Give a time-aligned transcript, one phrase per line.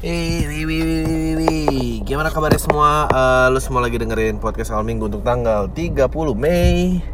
[0.00, 2.00] Hey, wih, wih, wih.
[2.08, 3.04] Gimana kabarnya semua?
[3.12, 6.08] Eh, lu semua lagi dengerin podcast awal minggu untuk tanggal 30
[6.40, 7.04] Mei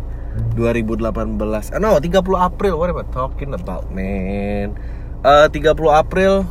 [0.55, 4.79] 2018 eh, No, 30 April What am I talking about, man?
[5.19, 6.47] Eh, 30 April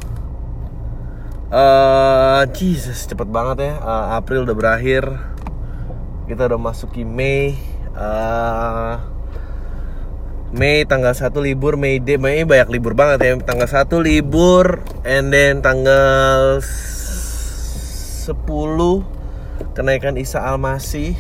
[1.55, 5.07] eh Jesus, cepet banget ya Eh, April udah berakhir
[6.27, 7.55] Kita udah masuki Mei
[7.95, 8.93] Eh,
[10.53, 12.21] Mei tanggal 1 libur Mei Day.
[12.21, 13.33] Mei banyak libur banget ya.
[13.41, 18.29] Tanggal 1 libur and then tanggal 10
[19.73, 21.17] kenaikan Isa Almasih.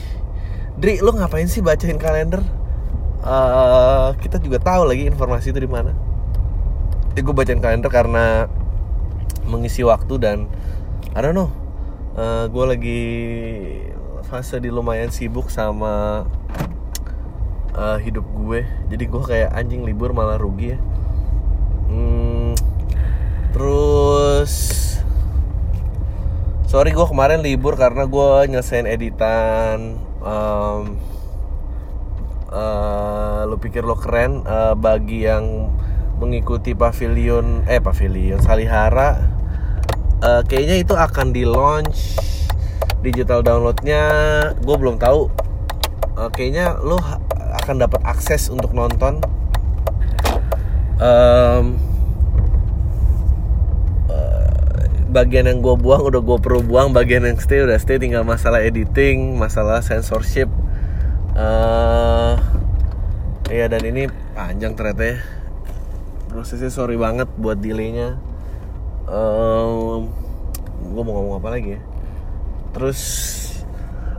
[0.77, 2.43] Dri lu ngapain sih bacain kalender?
[3.25, 5.95] Eh, kita juga tahu lagi informasi itu di mana.
[7.09, 8.45] Jadi gue bacain kalender karena
[9.49, 10.45] mengisi waktu dan
[11.17, 11.49] I don't know.
[12.13, 13.03] Eh, gue lagi
[14.29, 16.25] fase di lumayan sibuk sama
[17.75, 18.63] uh, hidup gue.
[18.89, 20.79] Jadi gue kayak anjing libur malah rugi ya.
[21.91, 22.57] Hmm,
[23.53, 24.53] terus
[26.65, 30.97] sorry gue kemarin libur karena gue nyelesain editan um,
[32.51, 35.71] uh, lu pikir lo keren uh, bagi yang
[36.19, 39.23] mengikuti pavilion eh pavilion Salihara
[40.19, 42.17] uh, kayaknya itu akan di launch
[43.05, 44.03] digital downloadnya.
[44.65, 45.29] Gue belum tahu
[46.15, 46.97] uh, kayaknya lo
[47.63, 49.19] akan dapat akses untuk nonton.
[50.95, 51.75] Em,
[54.07, 58.23] eh, bagian yang gue buang udah gue perlu buang bagian yang stay udah stay tinggal
[58.23, 60.47] masalah editing masalah censorship.
[61.35, 62.35] Eh
[63.51, 65.17] iya dan ini panjang ternyata ya.
[66.31, 68.19] Prosesnya sorry banget buat delaynya.
[69.07, 70.11] Em,
[70.85, 71.81] gue mau ngomong apa lagi ya?
[72.71, 72.99] Terus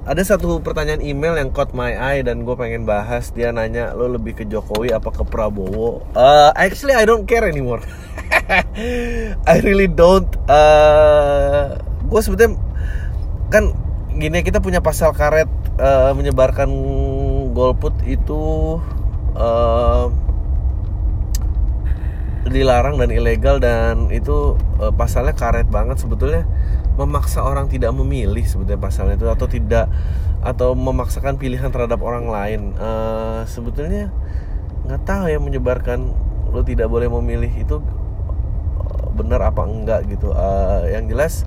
[0.07, 3.35] ada satu pertanyaan email yang caught my eye dan gue pengen bahas.
[3.35, 6.07] Dia nanya lo lebih ke Jokowi apa ke Prabowo?
[6.15, 7.83] Uh, actually I don't care anymore.
[9.51, 11.75] I really don't uh,
[12.07, 12.55] gue sebetulnya
[13.51, 13.75] kan
[14.15, 15.51] gini kita punya pasal karet
[15.83, 16.71] uh, menyebarkan
[17.51, 18.79] golput itu
[19.35, 20.07] uh,
[22.47, 26.47] dilarang dan ilegal dan itu eh, pasalnya karet banget sebetulnya.
[26.97, 29.93] Memaksa orang tidak memilih sebetulnya pasalnya itu atau tidak
[30.41, 32.73] atau memaksakan pilihan terhadap orang lain.
[32.79, 34.15] Eh, sebetulnya
[34.87, 36.15] nggak tahu ya menyebarkan
[36.55, 37.83] lo tidak boleh memilih itu
[38.81, 40.33] eh, benar apa enggak gitu.
[40.33, 41.45] Eh, yang jelas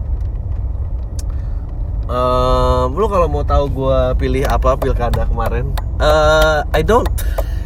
[2.10, 5.70] eh lu kalau mau tahu gue pilih apa pilkada kemarin
[6.02, 7.06] eh I don't.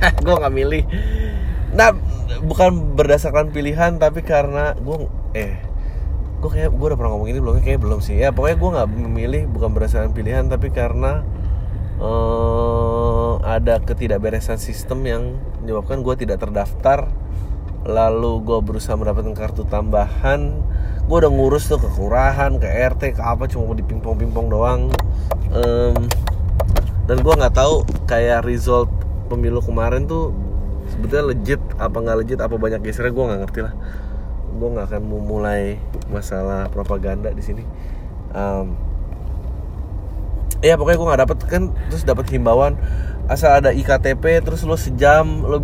[0.25, 0.83] Gue nggak milih.
[1.71, 1.95] Nah
[2.43, 5.57] bukan berdasarkan pilihan tapi karena gue eh
[6.43, 8.19] gue kayak gue udah pernah ngomong ini belum kayak belum sih.
[8.19, 11.23] Ya pokoknya gue nggak memilih bukan berdasarkan pilihan tapi karena
[12.03, 15.23] eh ada ketidakberesan sistem yang
[15.63, 17.07] menyebabkan gue tidak terdaftar.
[17.83, 20.59] Lalu gue berusaha mendapatkan kartu tambahan.
[21.07, 24.81] Gue udah ngurus tuh ke kelurahan ke RT ke apa cuma mau dipingpong-pingpong doang.
[25.51, 25.95] Em,
[27.07, 28.87] dan gue nggak tahu kayak result
[29.27, 30.31] pemilu kemarin tuh
[30.91, 33.73] sebetulnya legit apa nggak legit apa banyak gesernya gue nggak ngerti lah.
[34.53, 35.77] Gue nggak akan memulai
[36.11, 37.63] masalah propaganda di sini.
[38.33, 38.73] Em,
[40.63, 42.79] ya pokoknya gue nggak dapet kan terus dapat himbauan
[43.27, 45.59] asal ada iktp terus lo sejam lo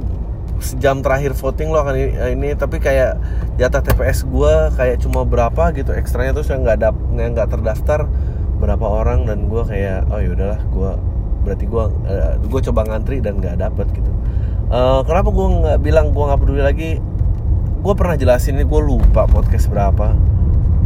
[0.60, 1.96] sejam terakhir voting lo akan
[2.36, 3.16] ini, tapi kayak
[3.56, 7.48] di atas tps gue kayak cuma berapa gitu ekstranya terus yang nggak dap yang nggak
[7.48, 8.12] terdaftar
[8.60, 10.92] berapa orang dan gue kayak oh yaudahlah gue
[11.48, 11.84] berarti gue
[12.52, 14.12] gue coba ngantri dan nggak dapet gitu
[14.70, 16.92] Eh, kenapa gue nggak bilang gue nggak peduli lagi?
[17.82, 20.14] Gue pernah jelasin ini gue lupa podcast berapa.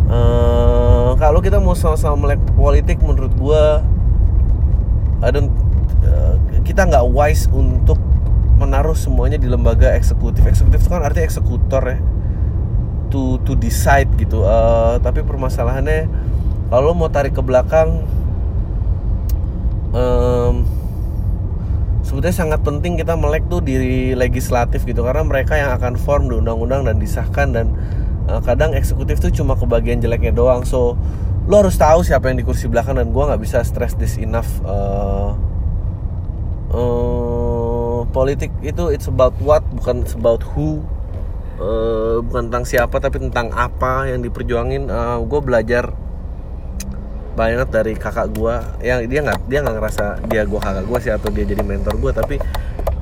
[0.07, 3.63] Eh, kalau kita mau sama-sama melek politik menurut gue
[5.35, 5.51] don't
[5.99, 7.99] eh, kita nggak wise untuk
[8.55, 10.47] menaruh semuanya di lembaga eksekutif.
[10.47, 11.99] Eksekutif itu kan artinya eksekutor ya.
[13.11, 14.47] To to decide gitu.
[14.47, 16.07] Eh, tapi permasalahannya
[16.71, 17.99] kalau mau tarik ke belakang
[19.91, 20.63] em,
[22.03, 26.35] sebetulnya sangat penting kita melek tuh di legislatif gitu karena mereka yang akan form di
[26.37, 27.65] undang-undang dan disahkan dan
[28.29, 30.67] eh, kadang eksekutif tuh cuma kebagian jeleknya doang.
[30.67, 30.99] So
[31.49, 34.47] lo harus tahu siapa yang di kursi belakang dan gua nggak bisa stress this enough
[34.63, 35.31] eh,
[36.75, 40.83] eh, politik itu it's about what bukan it's about who
[41.53, 44.89] Eh, bukan tentang siapa tapi tentang apa yang diperjuangin.
[45.29, 45.93] Gue belajar
[47.33, 51.11] banyak dari kakak gue yang dia nggak dia nggak ngerasa dia gue kakak gue sih
[51.11, 52.35] atau dia jadi mentor gue tapi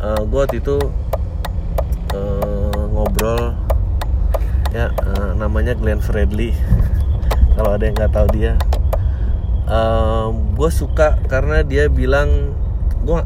[0.01, 0.81] gue waktu itu
[2.15, 3.53] eh, ngobrol
[4.71, 6.55] ya eh, namanya Glenn Fredly.
[7.55, 8.53] Kalau ada yang nggak tahu dia.
[10.57, 12.51] Gue suka karena dia bilang
[13.01, 13.19] gue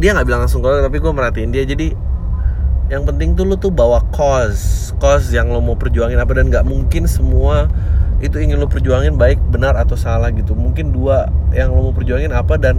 [0.00, 1.68] dia nggak bilang langsung kalau tapi gue merhatiin dia.
[1.68, 1.92] Jadi
[2.88, 4.92] yang penting tuh lu tuh bawa cause.
[5.00, 7.68] Cause yang lo mau perjuangin apa dan nggak mungkin semua
[8.22, 10.54] itu ingin lo perjuangin baik benar atau salah gitu.
[10.54, 12.78] Mungkin dua yang lo mau perjuangin apa dan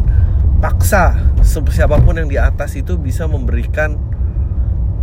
[0.63, 3.99] paksa siapa pun yang di atas itu bisa memberikan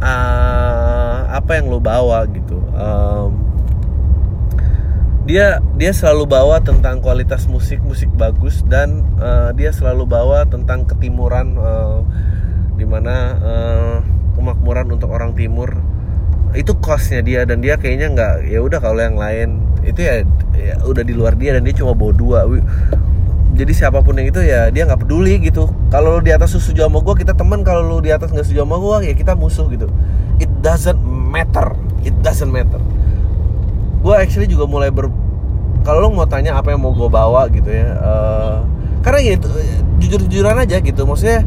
[0.00, 2.58] uh, apa yang lo bawa gitu.
[2.73, 3.52] Um,
[5.23, 10.82] dia dia selalu bawa tentang kualitas musik musik bagus dan uh, dia selalu bawa tentang
[10.82, 12.02] ketimuran uh,
[12.75, 13.96] di mana uh,
[14.34, 15.79] kemakmuran untuk orang timur
[16.52, 19.60] itu costnya dia dan dia kayaknya nggak ya udah kalau yang lain.
[19.82, 20.22] Itu ya,
[20.54, 22.44] ya udah di luar dia dan dia cuma bawa dua.
[23.52, 25.69] Jadi siapa pun yang itu ya dia nggak peduli gitu.
[25.93, 28.76] Kalau di atas setuju sama gue kita teman kalau lu di atas nggak setuju sama
[28.81, 29.88] gue ya kita musuh gitu.
[30.40, 31.76] It doesn't matter.
[32.04, 32.81] It doesn't matter.
[34.00, 35.12] Gue actually juga mulai ber
[35.82, 38.62] kalau lu mau tanya apa yang mau gue bawa gitu ya uh,
[39.02, 39.50] karena ya itu
[40.00, 41.05] jujur jujuran aja gitu.
[41.05, 41.44] Maksudnya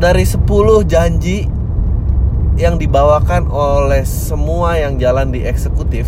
[0.00, 0.40] dari 10
[0.88, 1.59] janji
[2.60, 6.04] yang dibawakan oleh semua yang jalan di eksekutif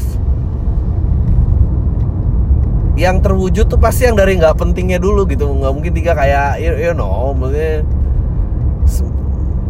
[2.92, 5.48] yang terwujud tuh pasti yang dari nggak pentingnya dulu gitu.
[5.48, 7.80] Nggak mungkin tiga kayak you, you know maksudnya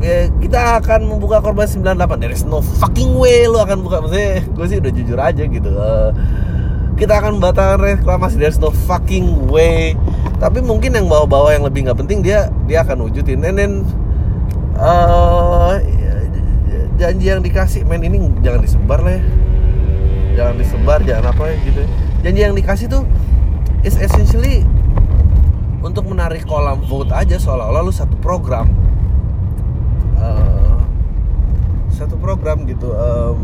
[0.03, 4.03] ya, kita akan membuka korban 98 there is no fucking way lu akan buka.
[4.03, 5.71] Maksudnya gue sih udah jujur aja gitu.
[5.71, 6.11] Uh,
[6.99, 8.43] kita akan membatalkan reklamasi.
[8.43, 9.95] There is no fucking way.
[10.43, 13.41] Tapi mungkin yang bawa-bawa yang lebih nggak penting dia dia akan wujudin.
[14.73, 15.79] Uh,
[17.03, 17.83] janji yang dikasih.
[17.83, 19.23] Men ini jangan disebar lah ya.
[20.33, 21.83] Jangan disebar jangan apa ya gitu
[22.23, 23.03] janji yang dikasih tuh
[23.83, 24.63] is essentially
[25.83, 28.71] untuk menarik kolam vote aja seolah-olah lu satu program.
[30.15, 30.79] Uh,
[31.91, 32.95] satu program gitu.
[32.95, 33.43] Um,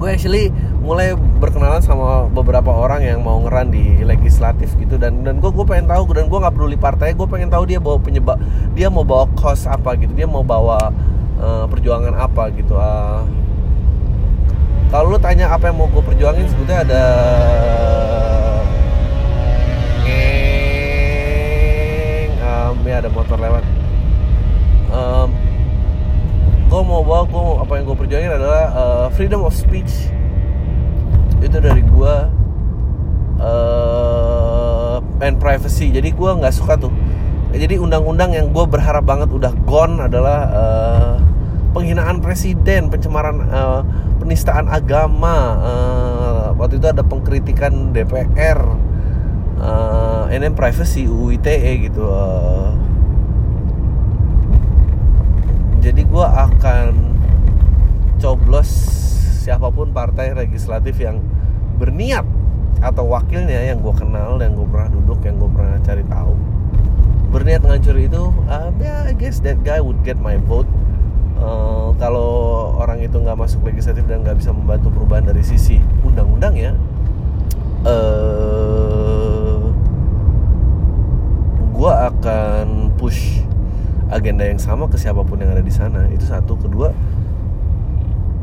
[0.00, 0.48] gue actually
[0.80, 4.96] mulai berkenalan sama beberapa orang yang mau ngeran di legislatif gitu.
[4.96, 7.76] Dan dan gue gue pengen tahu dan gue nggak peduli partai gue pengen tahu dia
[7.76, 8.40] bawa penyebab
[8.72, 10.16] dia mau bawa kos apa gitu.
[10.16, 10.88] Dia mau bawa
[11.40, 13.24] uh, perjuangan apa gitu uh,
[14.90, 17.04] kalau lu tanya apa yang mau gue perjuangin sebetulnya ada
[22.70, 23.64] um, ya ada motor lewat.
[24.90, 25.30] Um,
[26.66, 30.10] gue mau bawa gue apa yang gue perjuangin adalah uh, freedom of speech.
[31.38, 32.14] Itu dari gue
[33.38, 35.94] uh, and privacy.
[35.94, 36.90] Jadi gue nggak suka tuh.
[37.50, 41.14] Jadi undang-undang yang gue berharap banget udah gone adalah uh,
[41.70, 43.82] penghinaan presiden pencemaran uh,
[44.18, 48.60] penistaan agama uh, waktu itu ada pengkritikan DPR
[49.62, 52.74] uh, and then privacy UU ITE gitu uh,
[55.80, 56.92] jadi gue akan
[58.20, 58.68] coblos
[59.40, 61.24] siapa pun partai legislatif yang
[61.80, 62.28] berniat
[62.84, 66.36] atau wakilnya yang gue kenal yang gue pernah duduk yang gue pernah cari tahu.
[67.32, 70.68] Berniat ngancur itu uh, ya I guess that guy would get my vote
[71.40, 72.30] uh, kalau
[72.76, 76.72] orang itu nggak masuk legislatif dan nggak bisa membantu perubahan dari sisi undang-undang ya
[77.88, 79.60] uh,
[81.80, 83.40] gue akan push
[84.12, 86.10] agenda yang sama ke siapa pun yang ada di sana.
[86.12, 86.58] Itu satu.
[86.60, 86.92] Kedua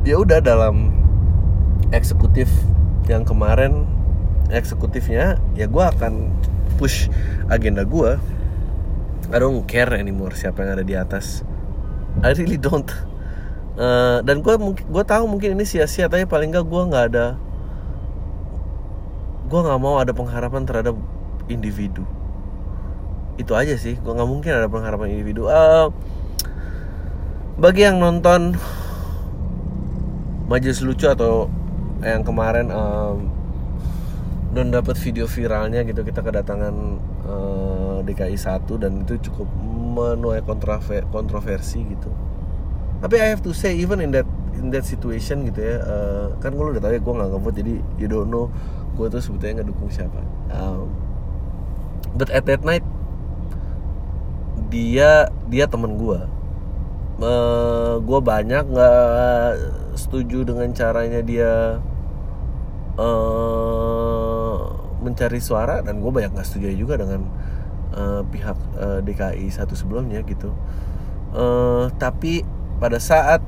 [0.07, 0.89] ya udah dalam
[1.91, 2.47] eksekutif
[3.11, 3.83] yang kemarin
[4.47, 6.31] eksekutifnya ya gue akan
[6.79, 7.11] push
[7.51, 8.15] agenda gue
[9.27, 11.43] I don't care anymore siapa yang ada di atas
[12.25, 12.89] I really don't.
[13.77, 17.37] Uh, dan gue gue tahu mungkin ini sia-sia tapi paling nggak gue nggak ada
[19.47, 20.97] gue nggak mau ada pengharapan terhadap
[21.45, 22.01] individu.
[23.37, 25.45] Itu aja sih gue nggak mungkin ada pengharapan individu.
[25.45, 25.93] Uh,
[27.61, 28.57] bagi yang nonton
[30.49, 31.45] majelis lucu atau
[32.01, 33.36] yang kemarin um,
[34.55, 36.75] dan dapat video viralnya gitu kita kedatangan
[37.27, 39.47] uh, DKI 1 dan itu cukup
[39.97, 42.09] menuai kontrover kontroversi gitu.
[43.03, 44.25] Tapi I have to say even in that
[44.57, 47.73] in that situation gitu ya uh, kan gue udah tahu ya gue nggak ngevote jadi
[48.01, 48.49] you don't know
[48.97, 50.21] gue tuh sebetulnya nggak dukung siapa.
[50.49, 50.89] Um,
[52.17, 52.85] but at that night
[54.67, 56.19] dia dia temen gue
[57.21, 59.51] uh, gue banyak nggak
[59.97, 61.81] setuju dengan caranya dia
[62.97, 63.96] uh,
[65.07, 67.23] mencari suara dan gue banyak nggak setuju juga dengan
[67.95, 70.51] uh, pihak uh, DKI satu sebelumnya gitu.
[71.31, 72.43] Uh, tapi
[72.77, 73.39] pada saat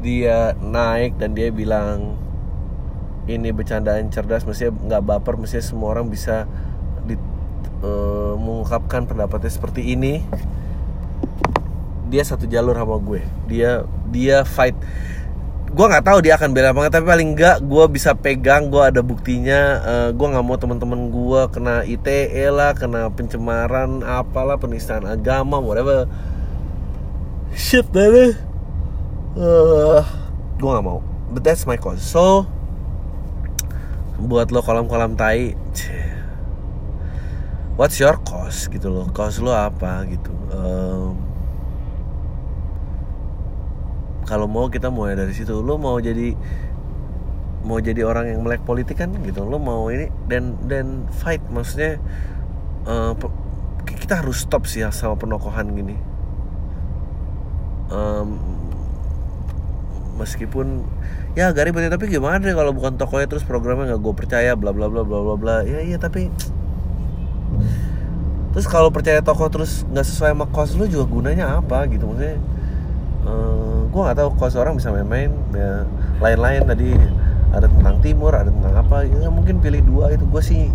[0.00, 2.16] dia naik dan dia bilang
[3.28, 6.48] ini bercandaan cerdas mestinya nggak baper mestinya semua orang bisa
[7.84, 10.24] uh, mengungkapkan pendapatnya seperti ini
[12.10, 13.22] dia satu jalur sama gue.
[13.46, 14.74] Dia dia fight
[15.70, 19.06] gue nggak tahu dia akan bela banget tapi paling nggak gue bisa pegang gue ada
[19.06, 19.60] buktinya.
[19.86, 26.10] Uh, gue nggak mau teman-teman gue kena ITE lah kena pencemaran apalah penistaan agama whatever.
[27.54, 28.34] Shit deh
[29.38, 30.02] uh,
[30.58, 31.06] gue nggak mau.
[31.30, 32.02] But that's my cause.
[32.02, 32.50] So
[34.20, 35.54] buat lo kolam-kolam tai
[37.78, 38.66] what's your cause?
[38.66, 40.02] Gitu loh cause lo apa?
[40.10, 40.34] Gitu.
[40.50, 41.29] Um,
[44.30, 45.58] kalau mau kita mulai dari situ.
[45.58, 46.38] Lo mau jadi
[47.66, 49.42] mau jadi orang yang melek politik kan gitu.
[49.42, 51.42] Lo mau ini dan dan fight.
[51.50, 51.98] Maksudnya
[52.86, 53.18] uh,
[53.82, 55.98] kita harus stop sih ya sama penokohan gini.
[57.90, 58.38] Um,
[60.14, 60.86] meskipun
[61.34, 64.70] ya gak ribet tapi gimana deh kalau bukan tokonya terus programnya nggak gue percaya bla
[64.70, 65.56] bla bla bla bla bla.
[65.66, 66.30] Ya iya tapi
[68.54, 72.06] terus kalau percaya toko terus nggak sesuai sama kos lu juga gunanya apa gitu?
[72.06, 72.38] Maksudnya
[73.30, 75.86] uh, eh, gue nggak tahu kos orang bisa main-main ya
[76.18, 76.90] lain-lain tadi.
[77.50, 80.70] Ada tentang timur ada tentang apa ya mungkin pilih dua itu gue sih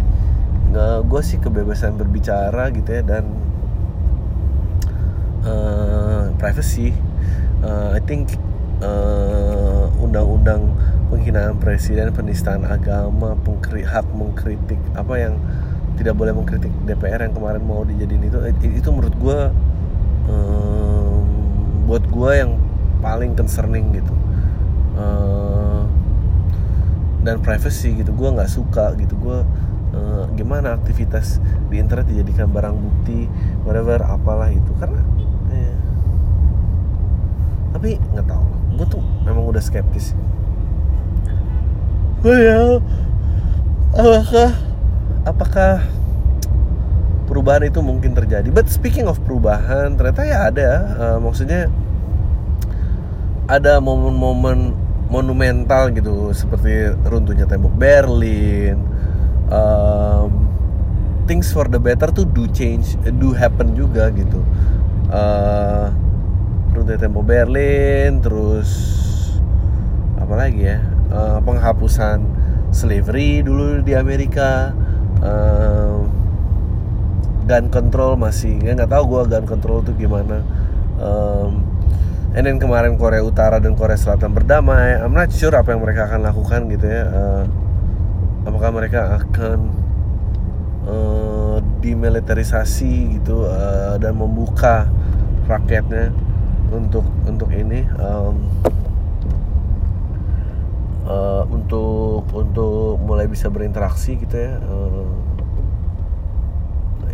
[1.07, 3.23] gue sih kebebasan berbicara gitu ya dan
[5.47, 6.91] uh, privacy.
[7.63, 8.35] Uh, I think
[8.83, 10.61] undang undang-undang
[11.07, 15.39] penghinaan presiden penistaan agama pengkri hak mengkritik apa yang
[15.95, 19.39] tidak boleh mengkritik DPR yang kemarin mau dijadiin itu itu menurut gue
[21.85, 22.57] buat gue yang
[22.99, 24.13] paling concerning gitu.
[24.95, 25.85] Uh,
[27.25, 29.13] dan privacy gitu gue nggak suka gitu.
[29.17, 29.45] Gue
[29.93, 31.37] uh, gimana aktivitas
[31.69, 33.29] di internet dijadikan barang bukti
[33.63, 34.71] whatever apalah itu.
[34.81, 35.01] Karena
[35.53, 35.77] eh,
[37.73, 38.45] tapi nggak tahu.
[38.75, 40.17] Gue tuh memang udah skeptis.
[42.25, 42.81] Oh ya
[43.93, 44.49] apakah
[45.29, 45.85] apakah
[47.35, 48.47] perubahan itu mungkin terjadi.
[48.47, 50.71] But speaking of perubahan, ternyata ya ada.
[50.95, 51.67] Uh, maksudnya
[53.51, 54.71] ada momen-momen
[55.11, 58.79] monumental gitu seperti runtuhnya tembok Berlin.
[59.51, 60.47] Um,
[61.27, 64.39] things for the better tuh do change, do happen juga gitu.
[65.11, 65.91] Uh,
[66.71, 68.71] runtuhnya tembok Berlin, terus
[70.23, 70.79] apa lagi ya?
[71.11, 72.23] Uh, penghapusan
[72.71, 74.71] slavery dulu di Amerika
[75.19, 76.14] uh,
[77.45, 78.57] gun control masih.
[78.61, 80.41] Ya nggak tahu gue gun control itu gimana.
[80.97, 81.61] Um,
[82.33, 84.99] and then kemarin Korea Utara dan Korea Selatan berdamai.
[84.99, 87.03] I'm not sure apa yang mereka akan lakukan gitu ya.
[87.07, 87.43] Uh,
[88.45, 89.59] apakah mereka akan
[90.85, 94.89] uh, gitu uh, dan membuka
[95.45, 96.09] rakyatnya
[96.73, 97.85] untuk untuk ini.
[98.01, 98.35] Um,
[101.05, 104.57] uh, untuk untuk mulai bisa berinteraksi gitu ya.
[104.65, 105.34] Uh,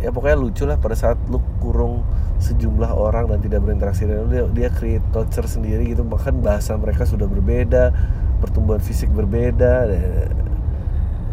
[0.02, 2.02] ya pokoknya lucu lah pada saat lu kurung
[2.42, 6.02] sejumlah orang dan tidak berinteraksi dengan dia dia create culture sendiri gitu.
[6.02, 7.94] Bahkan bahasa mereka sudah berbeda
[8.42, 9.86] pertumbuhan fisik berbeda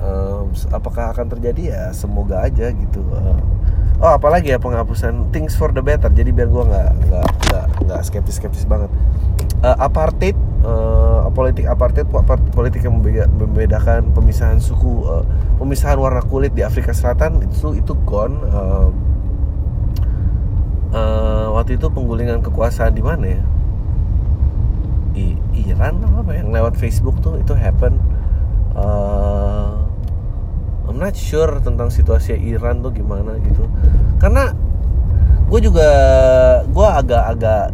[0.05, 1.75] um, apakah akan terjadi?
[1.75, 3.01] Ya semoga aja gitu.
[3.09, 3.41] Uh,
[3.99, 6.13] oh apalagi ya penghapusan things for the better.
[6.13, 7.27] Jadi biar gue nggak nggak
[7.89, 8.93] nggak skeptis skeptis banget.
[9.65, 12.07] Uh, apartheid uh, politik apartheid
[12.51, 15.23] politik yang membedakan pemisahan suku uh,
[15.61, 18.89] pemisahan warna kulit di Afrika Selatan itu itu gone uh,
[20.93, 23.41] uh, waktu itu penggulingan kekuasaan di mana ya?
[25.17, 25.35] I
[25.67, 27.99] Iran apa yang lewat Facebook tuh itu happen.
[28.77, 29.83] Uh,
[30.89, 33.69] I'm not sure tentang situasi Iran tuh gimana gitu.
[34.17, 34.53] Karena
[35.49, 35.89] gue juga
[36.65, 37.73] gue agak-agak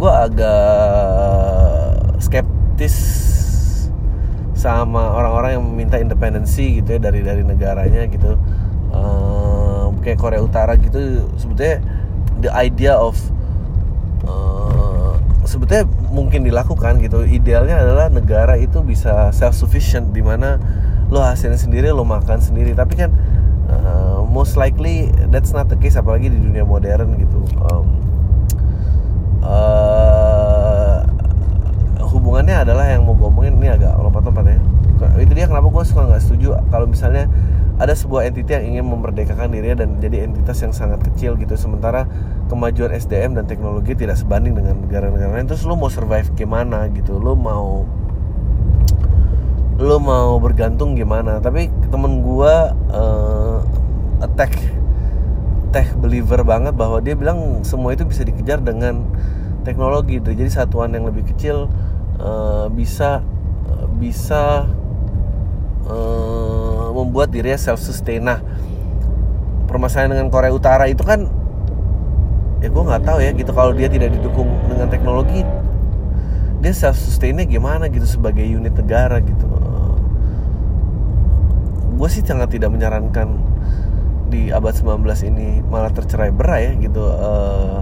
[0.00, 1.92] gue agak
[2.24, 2.96] skeptis
[4.56, 8.40] sama orang-orang yang meminta independensi gitu ya dari dari negaranya gitu.
[8.96, 11.84] Um, kayak Korea Utara gitu sebetulnya
[12.40, 13.20] the idea of
[14.24, 17.20] uh, sebetulnya mungkin dilakukan gitu.
[17.28, 20.56] Idealnya adalah negara itu bisa self sufficient di mana
[21.12, 22.72] lo hasilnya sendiri lo makan sendiri.
[22.72, 23.12] Tapi kan
[23.68, 27.44] uh, most likely that's not the case apalagi di dunia modern gitu.
[27.68, 28.00] Um,
[32.30, 34.62] hubungannya adalah yang mau ngomongin ini agak lompat-lompat ya.
[35.18, 37.26] Itu dia kenapa gue suka nggak setuju kalau misalnya
[37.82, 41.58] ada sebuah entitas yang ingin memerdekakan dirinya dan jadi entitas yang sangat kecil gitu.
[41.58, 42.06] Sementara
[42.46, 45.50] kemajuan SDM dan teknologi tidak sebanding dengan negara-negara lain.
[45.50, 47.18] Terus lo mau survive gimana gitu?
[47.18, 47.82] Lo mau
[49.82, 51.42] lo mau bergantung gimana?
[51.42, 52.54] Tapi temen gue
[52.94, 53.58] uh,
[54.22, 54.54] attack
[55.74, 59.02] tech believer banget bahwa dia bilang semua itu bisa dikejar dengan
[59.66, 61.70] teknologi jadi satuan yang lebih kecil
[62.20, 63.24] uh, bisa
[63.96, 64.68] bisa
[65.88, 68.40] uh, membuat dirinya self sustain nah
[69.68, 71.26] permasalahan dengan Korea Utara itu kan
[72.60, 75.40] ya gue nggak tahu ya gitu kalau dia tidak didukung dengan teknologi
[76.60, 79.48] dia self sustainnya gimana gitu sebagai unit negara gitu.
[79.48, 79.96] Uh,
[81.96, 83.40] gue sih sangat tidak menyarankan
[84.28, 85.00] di abad 19
[85.32, 87.00] ini malah tercerai berai ya gitu.
[87.00, 87.80] Uh,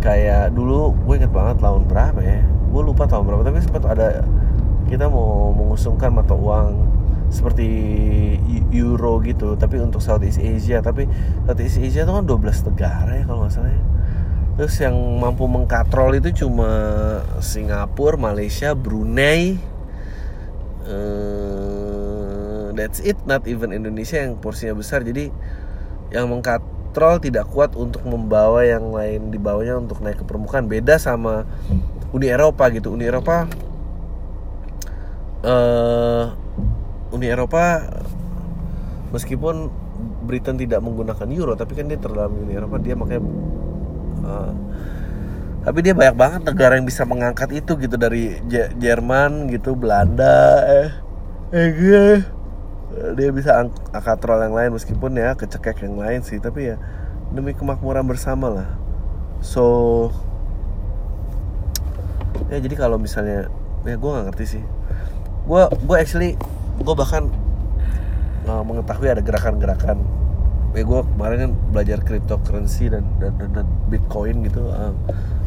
[0.00, 2.42] kayak dulu gue inget banget tahun berapa ya
[2.72, 4.24] gue lupa tahun berapa tapi sempat ada
[4.88, 6.92] kita mau mengusungkan mata uang
[7.32, 7.68] seperti
[8.76, 10.84] euro gitu tapi untuk Southeast Asia.
[10.84, 11.08] Tapi
[11.48, 13.82] Southeast Asia itu kan 12 negara ya kalau nggak salah ya.
[14.52, 16.68] Terus yang mampu mengkatrol itu cuma
[17.40, 19.56] Singapura Malaysia Brunei
[20.84, 23.16] uh, that's it.
[23.24, 25.00] Not even Indonesia yang porsinya besar.
[25.00, 25.32] Jadi
[26.12, 30.68] yang mengkatrol tidak kuat untuk membawa yang lain di bawahnya untuk naik ke permukaan.
[30.68, 31.48] Beda sama
[32.12, 32.92] Uni Eropa gitu.
[32.92, 33.48] Uni Eropa
[35.44, 36.24] uh,
[37.12, 37.82] Uni Eropa
[39.12, 39.68] meskipun
[40.24, 43.22] Britain tidak menggunakan euro tapi kan dia terdalam Uni Eropa dia makanya
[44.24, 44.52] uh,
[45.62, 50.64] tapi dia banyak banget negara yang bisa mengangkat itu gitu dari J Jerman gitu Belanda
[50.66, 50.90] eh
[51.52, 52.06] eh gue
[53.16, 56.76] dia bisa ang angkat troll yang lain meskipun ya kecekek yang lain sih tapi ya
[57.32, 58.68] demi kemakmuran bersama lah.
[59.40, 60.12] So
[62.48, 63.50] ya jadi kalau misalnya
[63.86, 64.62] ya gue nggak ngerti sih.
[65.46, 66.38] Gue gue actually
[66.82, 67.28] gue bahkan
[68.46, 70.02] uh, mengetahui ada gerakan-gerakan.
[70.72, 74.96] Ya gue kemarin kan belajar cryptocurrency dan dan, dan, dan bitcoin gitu uh,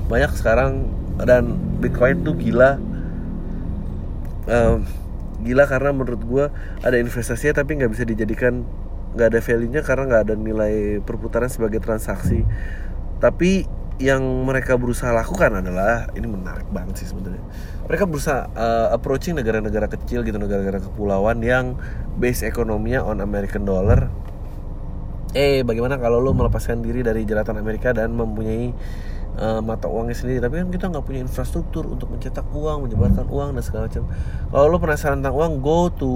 [0.06, 0.86] banyak sekarang
[1.24, 2.78] dan bitcoin tuh gila.
[4.46, 4.86] Uh,
[5.42, 6.46] gila karena menurut gue
[6.86, 8.66] ada investasinya tapi nggak bisa dijadikan
[9.16, 12.44] nggak ada value nya karena nggak ada nilai perputaran sebagai transaksi.
[13.18, 17.40] Tapi yang mereka berusaha lakukan adalah ini menarik banget sih sebenarnya.
[17.88, 21.80] Mereka berusaha uh, approaching negara-negara kecil gitu, negara-negara kepulauan yang
[22.20, 24.12] base ekonominya on American dollar.
[25.36, 28.72] Eh, bagaimana kalau lo melepaskan diri dari jeratan Amerika dan mempunyai
[29.40, 30.44] uh, mata uangnya sendiri?
[30.44, 34.12] Tapi kan kita nggak punya infrastruktur untuk mencetak uang, menyebarkan uang dan segala macam.
[34.52, 36.12] Kalau lo penasaran tentang uang, go to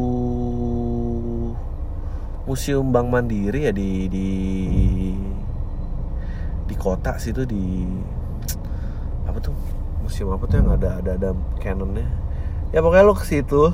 [2.43, 4.27] Museum Bank Mandiri ya di di
[6.69, 7.89] di kota situ di
[9.25, 9.57] apa tuh
[10.05, 12.05] museum apa tuh yang ada ada ada canonnya.
[12.69, 13.73] Ya pokoknya lo ke situ.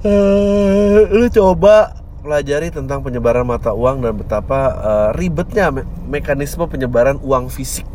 [0.00, 7.22] Uh, lo coba pelajari tentang penyebaran mata uang dan betapa uh, ribetnya me mekanisme penyebaran
[7.22, 7.86] uang fisik.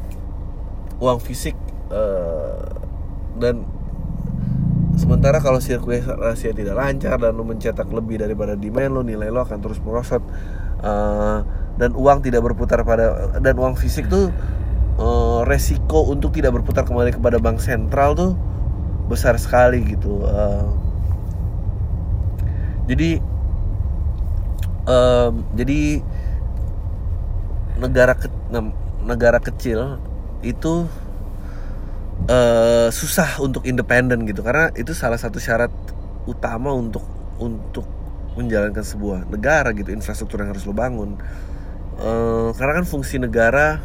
[1.01, 1.57] Uang fisik
[1.91, 2.71] uh,
[3.41, 3.67] dan
[4.95, 9.59] sementara kalau sirkulasi tidak lancar dan lo mencetak lebih daripada demand lo nilai lo akan
[9.59, 10.23] terus merosot.
[10.85, 14.31] Uh, dan uang tidak berputar pada dan uang fisik tuh
[14.99, 18.31] uh, resiko untuk tidak berputar kembali kepada bank sentral tuh
[19.11, 20.65] besar sekali gitu uh,
[22.85, 23.19] jadi
[24.85, 26.01] um, jadi
[27.81, 28.29] negara ke,
[29.03, 29.99] negara kecil
[30.45, 30.85] itu
[32.29, 34.45] uh, susah untuk independen gitu.
[34.45, 35.73] Karena itu salah satu syarat
[36.29, 37.03] utama untuk
[37.41, 37.85] untuk
[38.35, 41.15] menjalankan sebuah negara gitu infrastruktur yang harus lo bangun
[41.99, 43.83] uh, karena kan fungsi negara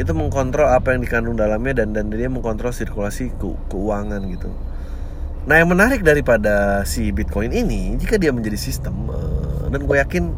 [0.00, 4.50] itu mengkontrol apa yang dikandung dalamnya dan dan dia mengkontrol sirkulasi ke, keuangan gitu.
[5.44, 10.32] Nah yang menarik daripada si Bitcoin ini jika dia menjadi sistem uh, dan gue yakin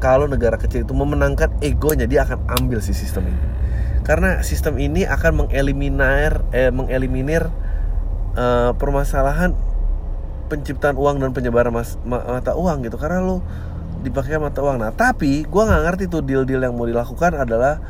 [0.00, 3.42] kalau negara kecil itu memenangkan egonya dia akan ambil si sistem ini
[4.02, 7.46] karena sistem ini akan mengeliminir eh, mengeliminir
[8.34, 9.54] uh, permasalahan
[10.50, 13.38] penciptaan uang dan penyebaran mas, mata uang gitu karena lo
[14.00, 14.80] dipakai mata uang.
[14.80, 17.80] Nah, tapi gue nggak ngerti tuh deal-deal yang mau dilakukan adalah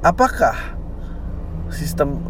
[0.00, 0.56] apakah
[1.70, 2.24] sistem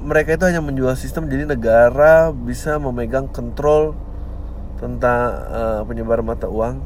[0.00, 3.92] mereka itu hanya menjual sistem jadi negara bisa memegang kontrol
[4.80, 5.20] tentang
[5.52, 6.80] uh, penyebaran mata uang.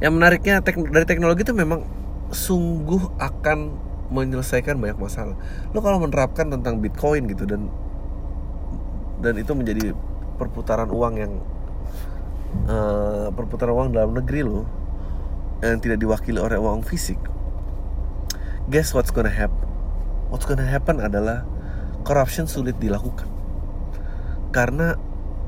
[0.00, 1.84] Yang menariknya tek dari teknologi itu memang
[2.32, 5.36] sungguh akan menyelesaikan banyak masalah.
[5.76, 7.68] Lo kalau menerapkan tentang Bitcoin gitu dan
[9.20, 9.92] dan itu menjadi
[10.40, 11.32] perputaran uang yang
[12.68, 14.64] uh, perputaran uang dalam negeri lo
[15.64, 17.18] yang tidak diwakili oleh uang fisik.
[18.68, 19.68] Guess what's gonna happen
[20.28, 21.44] what's gonna happen adalah
[22.04, 23.28] corruption sulit dilakukan.
[24.52, 24.96] Karena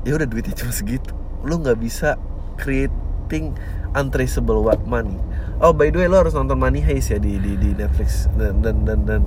[0.05, 1.13] ya udah duitnya cuma segitu.
[1.45, 2.17] Lo nggak bisa
[2.57, 3.53] creating
[3.97, 5.17] untraceable money.
[5.61, 8.29] Oh by the way lo harus nonton Money Heist ya di di, di Netflix.
[8.37, 9.21] Dan dan dan, dan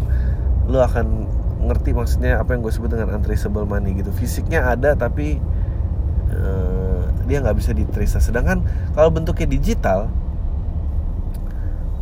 [0.66, 1.26] lo akan
[1.64, 4.10] ngerti maksudnya apa yang gue sebut dengan untraceable money gitu.
[4.14, 5.38] Fisiknya ada tapi
[6.34, 6.93] uh,
[7.24, 10.12] dia nggak bisa ditrace sedangkan kalau bentuknya digital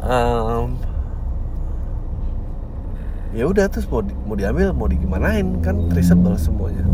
[0.02, 0.76] um,
[3.32, 6.84] ya udah terus mau di, mau diambil mau digimanain kan traceable semuanya.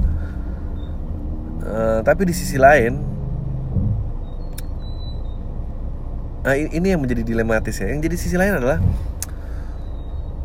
[1.69, 2.97] Uh, tapi di sisi lain
[6.47, 7.91] nah ini yang menjadi dilematis ya.
[7.91, 8.79] Yang jadi sisi lain adalah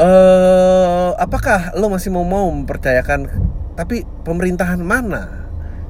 [0.01, 3.29] uh, apakah lo masih mau mau mempercayakan
[3.77, 5.42] tapi pemerintahan mana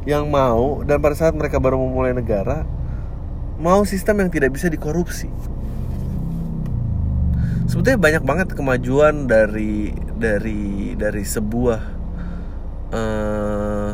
[0.03, 2.67] yang mau dan pada saat mereka baru memulai negara
[3.59, 5.31] mau sistem yang tidak bisa dikorupsi.
[7.63, 11.81] Sebetulnya banyak banget kemajuan dari dari dari sebuah
[12.91, 13.91] uh,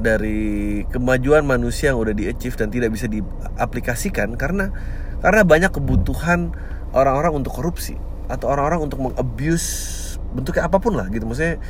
[0.00, 4.74] dari kemajuan manusia yang udah di achieve dan tidak bisa diaplikasikan karena
[5.22, 6.50] karena banyak kebutuhan
[6.90, 7.94] orang-orang untuk korupsi
[8.26, 11.28] atau orang-orang untuk mengabuse bentuknya apa pun lah gitu.
[11.28, 11.62] Maksudnya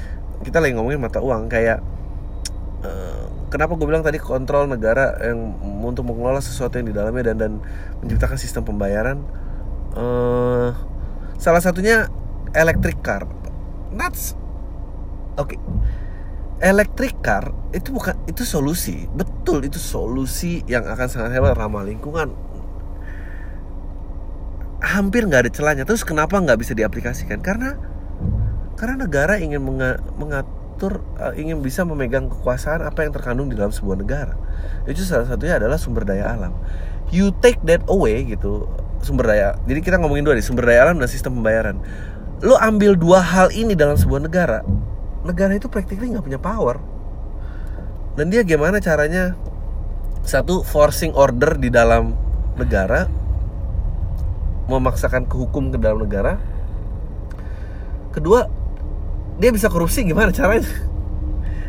[0.47, 1.85] kita lagi ngomongin mata uang kayak
[3.53, 7.53] kenapa gue bilang tadi kontrol negara yang untuk mengelola sesuatu yang di dalamnya dan dan
[8.01, 9.21] menciptakan sistem pembayaran?
[9.93, 10.73] Uh,
[11.37, 12.09] salah satunya
[12.57, 13.29] electric car.
[13.93, 14.35] That's
[15.37, 15.53] oke.
[15.53, 15.61] Okay.
[16.63, 19.11] electric car itu bukan itu solusi.
[19.11, 22.31] Betul itu solusi yang akan sangat hebat ramah lingkungan.
[24.79, 25.85] Hampir nggak ada celahnya.
[25.85, 27.43] Terus kenapa nggak bisa diaplikasikan?
[27.43, 27.75] Karena
[28.79, 29.63] karena negara ingin
[30.81, 34.35] uh, ingin bisa memegang kekuasaan apa yang terkandung di dalam sebuah negara.
[34.89, 36.57] Itu salah satunya adalah sumber daya alam.
[37.13, 38.67] You take that away gitu
[39.03, 41.77] sumber daya jadi kita ngomongin dua nih sumber daya alam dan sistem pembayaran.
[42.43, 44.63] Lo ambil dua hal ini dalam sebuah negara
[45.23, 46.83] negara itu practically nggak punya power.
[48.19, 49.39] Dan dia gimana caranya?
[50.23, 52.15] Satu forcing order di dalam
[52.55, 53.11] negara
[54.71, 56.39] memaksakan kehukum ke dalam negara.
[58.15, 58.47] Kedua
[59.43, 60.71] dia bisa korupsi gimana caranya?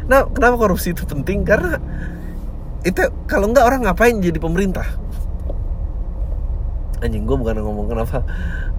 [0.05, 1.41] Nah kenapa korupsi itu penting?
[1.41, 1.81] Karena
[2.85, 4.85] itu kalau nggak orang ngapain jadi pemerintah?
[7.01, 8.21] Anjing gue bukan ngomong kenapa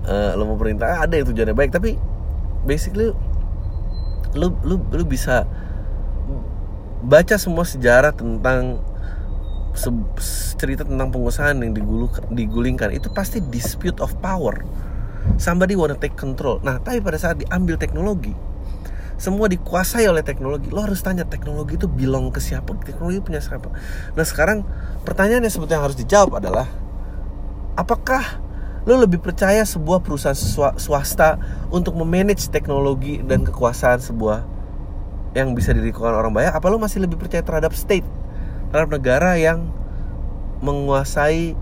[0.06, 1.02] uh, lo mau perintah.
[1.02, 1.98] Ada yang tujuannya baik tapi
[2.62, 3.10] basically
[4.38, 5.42] lu lu lu bisa
[7.02, 8.78] baca semua sejarah tentang
[10.54, 12.94] cerita tentang pengusahaan yang digulu, digulingkan.
[12.94, 14.62] Itu pasti dispute of power.
[15.36, 16.62] Somebody wanna take control.
[16.62, 18.32] Nah, tapi pada saat diambil teknologi,
[19.24, 20.68] semua dikuasai oleh teknologi.
[20.68, 22.76] Lo harus tanya teknologi itu belong ke siapa?
[22.84, 23.72] Teknologi punya siapa?
[24.12, 24.68] Nah, sekarang
[25.08, 26.68] sebetulnya yang harus dijawab adalah
[27.80, 28.44] apakah
[28.84, 30.36] lo lebih percaya sebuah perusahaan
[30.76, 31.40] swasta
[31.72, 34.44] untuk memanage teknologi dan kekuasaan sebuah
[35.32, 38.04] yang bisa dirikukan orang banyak apa lo masih lebih percaya terhadap state
[38.70, 39.72] terhadap negara yang
[40.60, 41.56] menguasai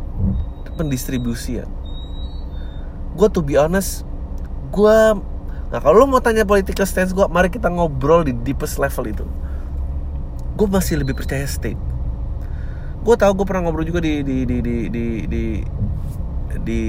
[0.75, 1.71] pendistribusian
[3.15, 4.03] gue to be honest
[4.75, 4.99] gue
[5.73, 9.25] nah kalau lo mau tanya political stance gue mari kita ngobrol di deepest level itu.
[10.53, 11.81] Gue masih lebih percaya state.
[13.01, 15.45] Gue tahu gue pernah ngobrol juga di di di di di di,
[16.61, 16.83] di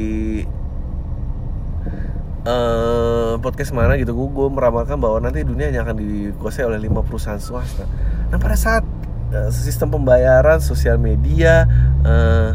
[2.43, 4.11] uh, podcast mana gitu.
[4.11, 7.87] Gue gue meramalkan bahwa nanti dunia hanya akan dikuasai oleh lima perusahaan swasta.
[8.29, 8.83] Nah pada saat
[9.33, 11.65] Eh, sistem pembayaran sosial media
[12.05, 12.53] uh,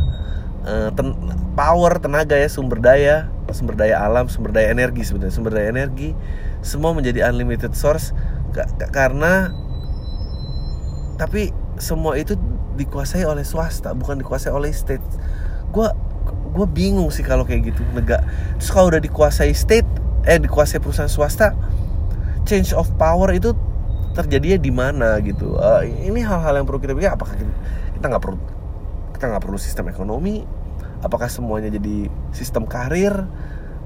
[0.63, 1.11] uh, ten
[1.59, 5.35] power tenaga ya sumber daya sumber daya alam sumber daya energi sebenarnya.
[5.35, 6.13] Sumber daya energi
[6.61, 8.13] semua menjadi unlimited source
[8.91, 9.53] karena
[11.19, 12.35] tapi semua itu
[12.79, 15.03] dikuasai oleh swasta bukan dikuasai oleh state.
[15.75, 15.89] Gue
[16.29, 18.25] gue bingung sih kalau kayak gitu negara
[18.57, 19.87] terus kalau udah dikuasai state
[20.25, 21.53] eh dikuasai perusahaan swasta
[22.49, 23.53] change of power itu
[24.17, 25.55] terjadinya di mana gitu?
[25.61, 27.37] Uh, ini hal-hal yang perlu kita pikir apakah
[27.95, 28.39] kita nggak perlu
[29.15, 30.43] kita nggak perlu sistem ekonomi
[31.03, 33.15] apakah semuanya jadi sistem karir?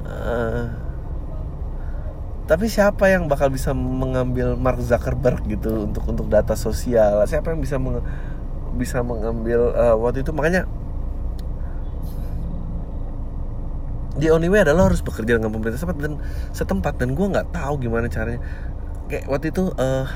[0.03, 0.73] Uh,
[2.43, 7.23] tapi siapa yang bakal bisa mengambil Mark Zuckerberg gitu untuk untuk data sosial?
[7.25, 8.03] Siapa yang bisa meng,
[8.77, 10.35] bisa mengambil uh, waktu itu?
[10.35, 10.67] Makanya
[14.19, 16.15] the only way adalah harus bekerja dengan pemerintah setempat dan
[16.53, 16.95] setempat.
[16.99, 18.43] Dan gue nggak tahu gimana caranya.
[19.07, 20.07] Kayak waktu itu uh,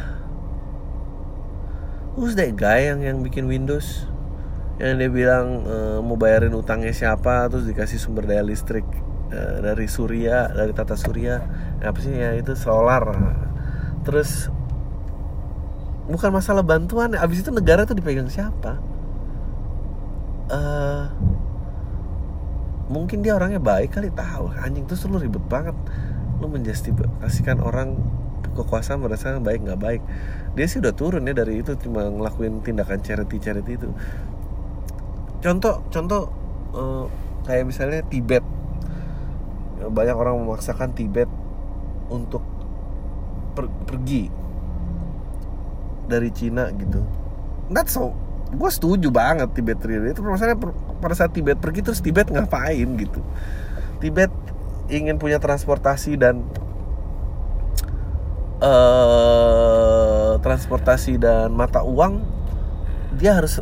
[2.18, 4.10] who's that guy yang yang bikin Windows
[4.76, 8.84] yang dia bilang uh, mau bayarin utangnya siapa terus dikasih sumber daya listrik
[9.32, 11.40] uh, dari surya dari tata surya.
[11.80, 12.12] Apa sih?
[12.12, 13.08] Ya itu solar.
[14.04, 14.52] Terus
[16.06, 18.76] bukan masalah bantuan abis itu negara tuh dipegang siapa?
[20.46, 21.08] Uh,
[22.92, 24.52] mungkin dia orangnya baik kali tahu.
[24.60, 25.76] Anjing tuh selalu ribet banget.
[26.36, 27.96] Lu menjustifikasikan orang
[28.52, 30.02] kekuasaan merasa baik nggak baik.
[30.52, 33.88] Dia sih udah turun ya dari itu cuma ngelakuin tindakan charity charity itu
[35.40, 36.22] contoh contoh
[36.72, 37.04] uh,
[37.46, 38.44] kayak misalnya Tibet.
[39.76, 41.28] Banyak orang memaksakan Tibet
[42.10, 42.42] untuk
[43.56, 44.28] per pergi
[46.06, 47.02] dari Cina gitu.
[47.70, 48.14] That's so
[48.46, 50.70] gue setuju banget Tibet itu masalahnya
[51.02, 53.20] pada saat Tibet pergi terus Tibet ngapain gitu?
[53.98, 54.30] Tibet
[54.86, 56.46] ingin punya transportasi dan
[58.62, 62.22] uh, transportasi dan mata uang
[63.18, 63.58] dia harus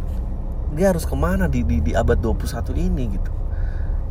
[0.75, 3.31] dia harus ke mana di, di, di abad 21 ini gitu.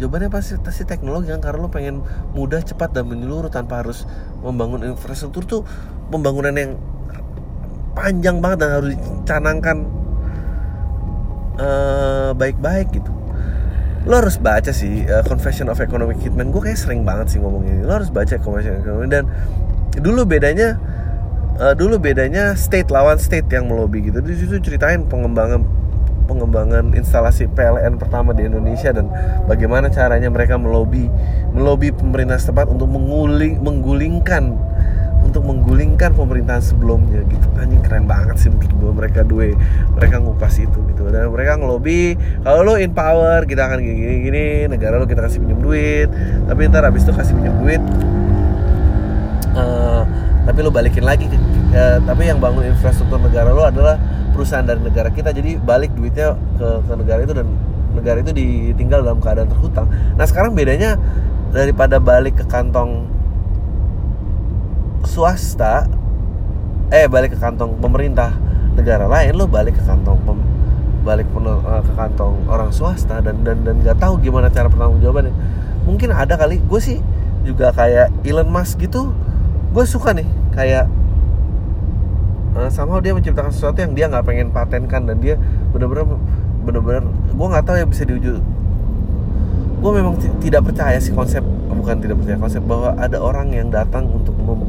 [0.01, 1.39] Jawabannya pasti pasti teknologi kan?
[1.43, 2.01] Karena lo pengen
[2.33, 4.09] mudah cepat dan menyeluruh tanpa harus
[4.41, 5.61] membangun infrastruktur tuh
[6.09, 6.71] pembangunan yang
[7.93, 9.77] panjang banget dan harus dicanangkan
[11.61, 13.13] uh, baik-baik gitu.
[14.03, 16.49] Lo harus baca sih uh, Confession of Economic Hitman.
[16.49, 17.85] Gue kayak sering banget sih ngomong ini.
[17.85, 19.23] Lo harus baca Confession of Economic dan
[19.93, 20.81] dulu bedanya
[21.61, 24.19] uh, dulu bedanya state lawan state yang melobi gitu.
[24.25, 25.82] Di situ ceritain pengembangan
[26.25, 29.11] pengembangan instalasi PLN pertama di Indonesia dan
[29.45, 31.07] bagaimana caranya mereka melobi
[31.51, 34.55] melobi pemerintah setempat untuk menguling menggulingkan
[35.23, 37.47] untuk menggulingkan pemerintahan sebelumnya gitu.
[37.55, 39.55] Anjing keren banget sih menurut gue mereka dua
[39.95, 41.09] mereka ngupas itu gitu.
[41.09, 45.39] Dan mereka ngelobi kalau lo in power kita akan gini gini, negara lo kita kasih
[45.41, 46.11] pinjam duit.
[46.45, 47.81] Tapi ntar abis itu kasih pinjam duit
[49.57, 50.03] uh,
[50.43, 51.29] tapi lo balikin lagi
[51.73, 53.97] uh, tapi yang bangun infrastruktur negara lo adalah
[54.31, 55.33] perusahaan dari negara kita.
[55.33, 57.47] Jadi balik duitnya ke, ke negara itu dan
[57.93, 59.85] negara itu ditinggal dalam keadaan terhutang.
[60.17, 60.97] Nah sekarang bedanya
[61.53, 63.05] daripada balik ke kantong
[65.05, 65.85] swasta
[66.89, 68.33] eh balik ke kantong pemerintah
[68.73, 70.39] negara lain lo balik ke kantong pem,
[71.05, 75.33] balik eh, ke kantong orang swasta dan dan dan nggak tahu gimana cara jawabannya
[75.85, 76.57] mungkin ada kali.
[76.65, 76.97] Gue sih
[77.45, 79.13] juga kayak Elon Musk gitu.
[79.75, 80.89] Gue suka nih kayak
[82.57, 85.35] uh, sama dia menciptakan sesuatu yang dia nggak pengen patenkan dan dia
[85.73, 86.05] bener-bener
[86.63, 88.41] bener-bener gue nggak tahu ya bisa diwujud.
[89.83, 94.07] Gue memang tidak percaya sih konsep bukan tidak percaya konsep bahwa ada orang yang datang
[94.07, 94.63] untuk mem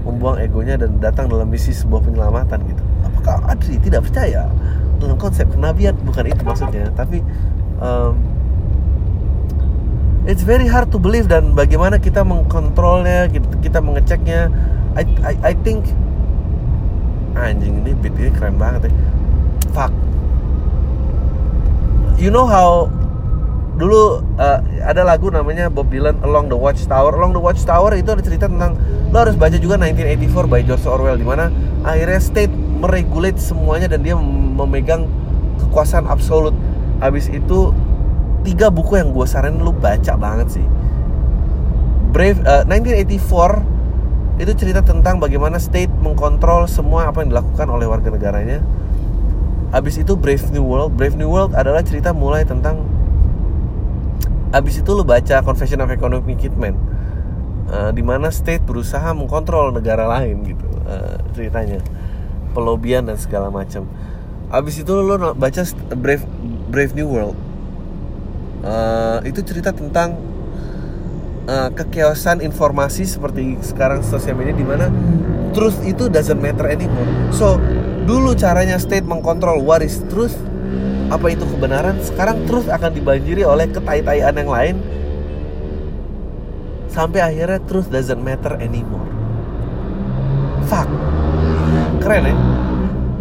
[0.00, 2.82] membuang egonya dan datang dalam misi sebuah penyelamatan gitu.
[3.04, 4.48] Apakah Adri tidak percaya.
[4.96, 7.24] Dalam konsep kenabian bukan itu maksudnya tapi
[7.80, 8.16] um,
[10.28, 13.28] it's very hard to believe dan bagaimana kita mengkontrolnya
[13.60, 14.48] kita mengeceknya.
[14.90, 15.86] I, I, I think
[17.38, 18.92] anjing ini beat ini keren banget ya
[19.70, 19.92] fuck
[22.20, 22.90] you know how
[23.80, 27.16] dulu uh, ada lagu namanya Bob Dylan Along the Watchtower.
[27.16, 28.76] Along the Watchtower itu ada cerita tentang
[29.08, 31.48] lo harus baca juga 1984 by George Orwell di mana
[31.80, 35.08] akhirnya state meregulate semuanya dan dia memegang
[35.64, 36.52] kekuasaan absolut.
[37.00, 37.72] Habis itu
[38.44, 40.66] tiga buku yang gue saranin lo baca banget sih.
[42.12, 43.79] Brave uh, 1984
[44.40, 48.64] itu cerita tentang bagaimana state mengkontrol semua apa yang dilakukan oleh warga negaranya.
[49.70, 50.96] Habis itu Brave New World.
[50.96, 52.80] Brave New World adalah cerita mulai tentang
[54.50, 56.74] abis itu lu baca Confession of Economic Hitman
[57.70, 61.78] uh, di mana state berusaha mengkontrol negara lain gitu uh, ceritanya
[62.50, 63.86] pelobian dan segala macam
[64.50, 65.62] abis itu lu baca
[65.94, 66.26] Brave
[66.66, 67.38] Brave New World
[68.66, 70.18] uh, itu cerita tentang
[71.46, 74.90] uh, kekeosan informasi seperti sekarang sosial media di mana
[75.56, 77.08] truth itu doesn't matter anymore.
[77.32, 77.56] So
[78.04, 80.34] dulu caranya state mengkontrol what is truth
[81.10, 84.76] apa itu kebenaran sekarang terus akan dibanjiri oleh ketai-taian yang lain.
[86.90, 89.06] Sampai akhirnya truth doesn't matter anymore.
[90.66, 90.90] Fuck.
[92.02, 92.36] Keren ya?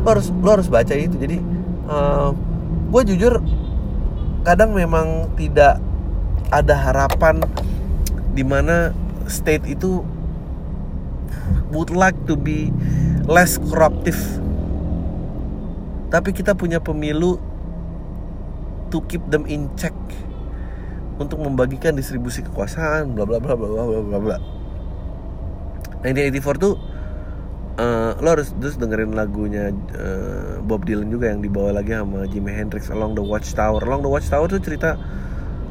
[0.01, 1.17] Lo harus lo harus baca itu.
[1.17, 1.37] Jadi
[1.85, 2.33] uh,
[2.89, 3.41] gue jujur
[4.41, 5.77] kadang memang tidak
[6.49, 7.41] ada harapan
[8.33, 8.93] di mana
[9.29, 10.05] state itu
[11.69, 12.73] would like to be
[13.29, 14.17] less corruptive.
[16.09, 17.37] Tapi kita punya pemilu
[18.89, 19.93] to keep them in check.
[21.19, 24.37] Untuk membagikan distribusi kekuasaan bla bla bla bla bla bla bla bla.
[25.99, 26.79] 1984 tuh
[27.75, 32.55] uh, lo harus terus dengerin lagunya uh, Bob Dylan juga yang dibawa lagi sama Jimi
[32.55, 33.83] Hendrix Along the Watchtower.
[33.83, 34.95] Along the Watchtower tuh cerita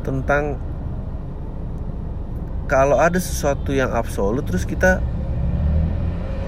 [0.05, 0.68] tentang
[2.69, 5.01] kalau ada sesuatu yang absolut terus kita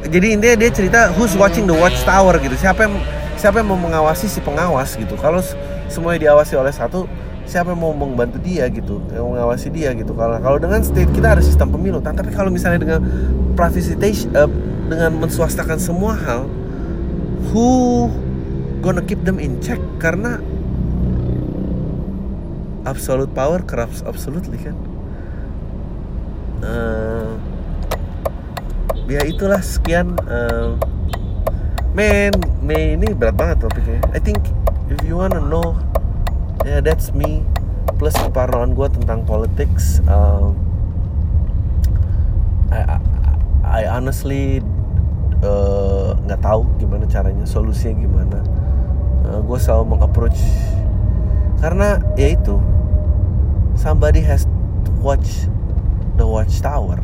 [0.07, 2.57] jadi intinya dia cerita who's watching the watchtower gitu.
[2.57, 2.95] Siapa yang
[3.37, 5.13] siapa yang mau mengawasi si pengawas gitu.
[5.21, 5.45] Kalau
[5.93, 7.05] semuanya diawasi oleh satu
[7.45, 10.17] siapa yang mau membantu dia gitu yang mengawasi dia gitu.
[10.17, 12.01] Kalau kalau dengan state kita ada sistem pemilu.
[12.01, 13.01] Nah, tapi kalau misalnya dengan
[13.57, 14.49] privatization uh,
[14.89, 16.49] dengan menswastakan semua hal
[17.53, 18.09] who
[18.81, 19.81] gonna keep them in check?
[20.01, 20.41] Karena
[22.89, 24.90] absolute power corrupts absolutely kan
[26.65, 27.35] uh,
[29.11, 30.79] ya itulah sekian uh,
[31.93, 33.99] men Mei ini berat banget topiknya.
[34.15, 34.47] I think
[34.93, 35.75] if you wanna know
[36.63, 37.43] yeah, that's me
[37.97, 40.57] plus keparnoan gue tentang politics um,
[42.71, 43.01] I,
[43.67, 44.63] I, honestly
[45.43, 48.39] uh, nggak uh, tahu gimana caranya solusinya gimana.
[49.27, 50.39] Uh, gue selalu mengapproach
[51.61, 52.57] karena ya itu
[53.77, 54.49] somebody has
[54.87, 55.51] to watch
[56.21, 57.01] the watchtower.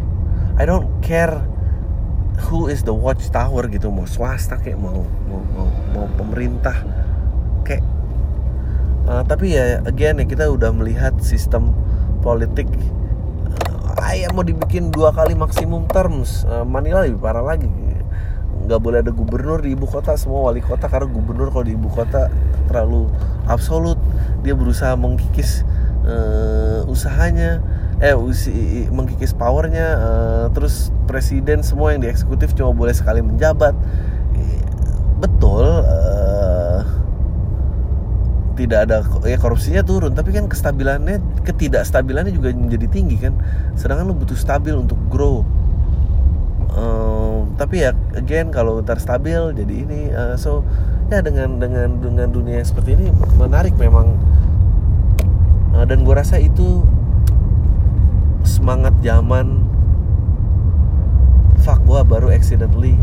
[0.60, 1.40] I don't care
[2.52, 6.76] who is the watchtower gitu mau swasta kayak mau mau mau, mau pemerintah
[7.64, 7.80] kayak.
[9.06, 11.70] Uh, tapi ya again ya kita udah melihat sistem
[12.20, 12.66] politik
[13.64, 16.44] uh, ayah mau dibikin dua kali maksimum terms.
[16.44, 17.72] Uh, Manila lebih parah lagi.
[18.66, 21.88] Nggak boleh ada gubernur di ibu kota semua wali kota karena gubernur kalau di ibu
[21.88, 22.28] kota
[22.68, 23.08] terlalu
[23.48, 23.96] absolut.
[24.42, 25.62] Dia berusaha mengkikis
[26.04, 27.62] uh, usahanya
[27.96, 33.72] eh usi, mengkikis powernya uh, terus presiden semua yang di eksekutif cuma boleh sekali menjabat.
[35.16, 36.84] Betul uh,
[38.52, 43.32] tidak ada ya korupsinya turun tapi kan kestabilannya ketidakstabilannya juga menjadi tinggi kan.
[43.80, 45.40] Sedangkan lu butuh stabil untuk grow.
[46.76, 50.60] Um, tapi ya again kalau ntar stabil jadi ini uh, so
[51.08, 53.08] ya dengan dengan dengan dunia seperti ini
[53.40, 54.12] menarik memang.
[55.72, 56.84] Uh, dan gue rasa itu
[58.66, 59.62] semangat zaman.
[61.62, 62.98] Fuck gue baru accidentally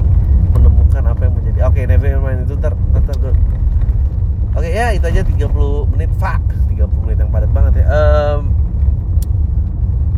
[0.51, 4.91] menemukan apa yang menjadi oke okay, never mind itu ntar ntar gue oke okay, ya
[4.91, 5.47] itu aja 30
[5.95, 6.11] menit.
[6.19, 7.85] Fuck 30 menit yang padat banget ya.
[7.87, 8.51] Um,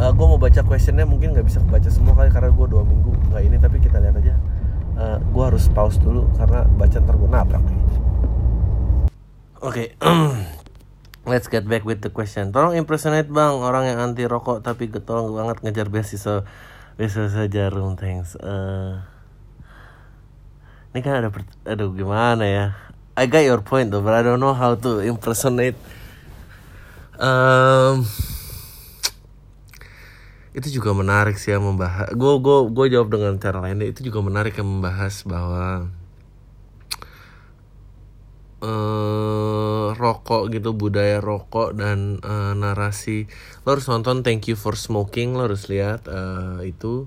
[0.02, 3.14] uh, gue mau baca questionnya mungkin nggak bisa baca semua kali karena gue dua minggu
[3.30, 4.34] nggak ini tapi kita lihat aja.
[4.98, 7.54] Uh, gue harus pause dulu karena baca ntar gue oke
[9.62, 9.94] okay.
[11.26, 12.54] Let's get back with the question.
[12.54, 16.46] Tolong impersonate bang orang yang anti rokok tapi getol banget ngejar beasiswa
[17.02, 17.98] beasiswa jarum.
[17.98, 18.38] Thanks.
[18.38, 19.02] Uh,
[20.94, 21.34] ini kan ada
[21.66, 22.66] aduh gimana ya?
[23.18, 25.74] I got your point though, but I don't know how to impersonate.
[27.18, 28.06] Um,
[30.54, 32.14] itu juga menarik sih yang membahas.
[32.14, 33.82] Gue gue gue jawab dengan cara lain.
[33.82, 35.90] Itu juga menarik yang membahas bahwa
[38.65, 43.30] uh, rokok gitu budaya rokok dan uh, narasi.
[43.62, 47.06] Lo harus nonton Thank You for Smoking lo harus lihat uh, itu.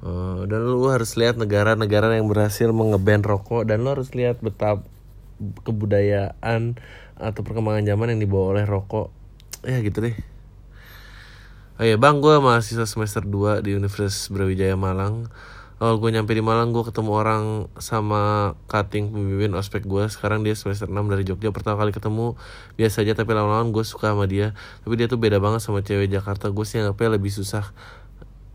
[0.00, 4.84] Uh, dan lo harus lihat negara-negara yang berhasil mengeban rokok dan lo harus lihat betapa
[5.64, 6.80] kebudayaan
[7.16, 9.12] atau perkembangan zaman yang dibawa oleh rokok.
[9.64, 10.16] Ya gitu deh.
[11.76, 15.28] Oh iya bang, gue mahasiswa semester 2 di Universitas Brawijaya Malang
[15.76, 17.44] awal gue nyampe di Malang gue ketemu orang
[17.76, 21.52] sama cutting pembimbing ospek gue sekarang dia semester 6 dari Jogja.
[21.52, 22.32] Pertama kali ketemu
[22.80, 24.56] biasa aja tapi lama-lama gue suka sama dia.
[24.88, 26.48] Tapi dia tuh beda banget sama cewek Jakarta.
[26.48, 27.76] Gue sih anggapnya lebih susah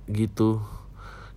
[0.10, 0.66] gitu.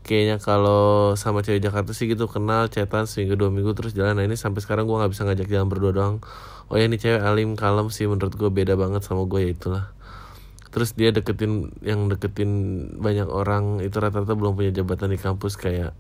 [0.09, 4.17] Kayaknya kalau sama cewek Jakarta sih gitu kenal chatan seminggu dua minggu terus jalan.
[4.17, 6.17] Nah ini sampai sekarang gue nggak bisa ngajak jalan berdua doang.
[6.73, 9.93] Oh ya ini cewek alim kalem sih menurut gue beda banget sama gue ya itulah
[10.75, 12.51] terus dia deketin yang deketin
[12.99, 15.95] banyak orang itu rata-rata belum punya jabatan di kampus kayak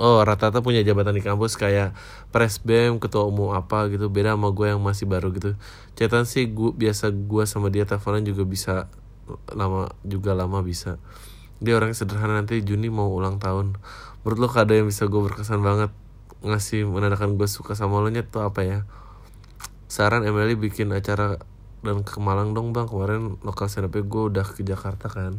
[0.00, 1.92] oh rata-rata punya jabatan di kampus kayak
[2.30, 5.58] presbem ketua umum apa gitu beda sama gue yang masih baru gitu.
[5.98, 8.74] Cetan sih gue biasa gue sama dia teleponan juga bisa
[9.52, 10.96] lama juga lama bisa.
[11.58, 13.76] Dia orang sederhana nanti Juni mau ulang tahun.
[14.22, 15.90] Menurut lo kado yang bisa gue berkesan banget?
[16.46, 18.78] Ngasih menandakan gue suka sama lo nyet tuh apa ya?
[19.90, 21.42] Saran Emily bikin acara
[21.82, 22.86] dan ke Malang dong bang.
[22.90, 25.38] Kemarin lokal stand gue udah ke Jakarta kan.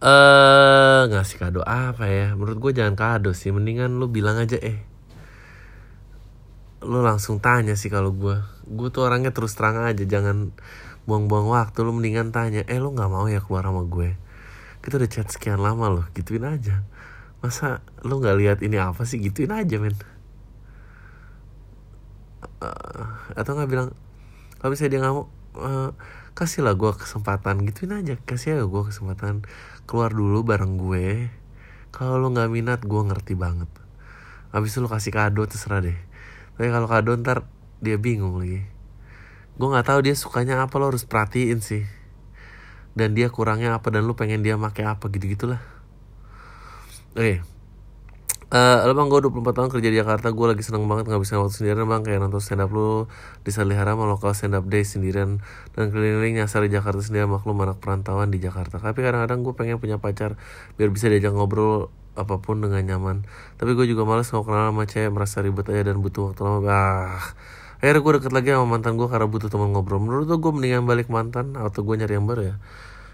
[0.00, 2.32] Eh ngasih kado apa ya?
[2.32, 3.52] Menurut gue jangan kado sih.
[3.52, 4.80] Mendingan lu bilang aja eh.
[6.80, 10.00] Lu langsung tanya sih kalau gue gue tuh orangnya terus terang aja.
[10.00, 10.56] Jangan
[11.04, 11.84] buang-buang waktu.
[11.84, 14.16] Lu mendingan tanya eh lu nggak mau ya keluar sama gue?
[14.80, 16.04] Kita udah chat sekian lama loh.
[16.16, 16.80] Gituin aja.
[17.44, 19.20] Masa lu nggak lihat ini apa sih?
[19.20, 19.96] Gituin aja men.
[22.60, 23.04] Uh,
[23.36, 23.92] atau nggak bilang
[24.60, 25.26] kalau misalnya dia nggak mau
[25.58, 25.90] uh,
[26.36, 29.42] kasihlah gue kesempatan gituin aja kasih aja gue kesempatan.
[29.88, 31.32] Keluar dulu bareng gue.
[31.90, 33.72] Kalau lo nggak minat gue ngerti banget.
[34.54, 35.98] Abis itu lo kasih kado terserah deh.
[36.54, 37.48] Tapi kalau kado ntar
[37.80, 38.62] dia bingung lagi.
[39.58, 41.82] Gue nggak tahu dia sukanya apa lo harus perhatiin sih.
[42.94, 45.80] Dan dia kurangnya apa dan lo pengen dia pakai apa gitu gitulah
[47.16, 47.59] oke.
[48.50, 50.34] Uh, lo bang gue 24 tahun kerja di Jakarta.
[50.34, 52.02] Gue lagi seneng banget gak bisa waktu sendirian bang.
[52.02, 53.06] Kayak nonton stand up lu
[53.46, 55.38] Di Salihara sama lokal stand up day sendirian.
[55.78, 58.82] Dan keliling nyasar di Jakarta sendirian Maklum anak perantauan di Jakarta.
[58.82, 60.34] Tapi kadang-kadang gue pengen punya pacar
[60.74, 63.22] Biar bisa diajak ngobrol apa pun dengan nyaman.
[63.54, 66.58] Tapi gue juga males mau kenal sama cewek Merasa ribet aja dan butuh waktu lama.
[66.66, 67.22] Ah,
[67.78, 70.02] Akhirnya gue deket lagi sama mantan gue Karena butuh teman ngobrol.
[70.02, 72.56] Menurut lo gue mendingan balik mantan Atau gue nyari yang baru ya?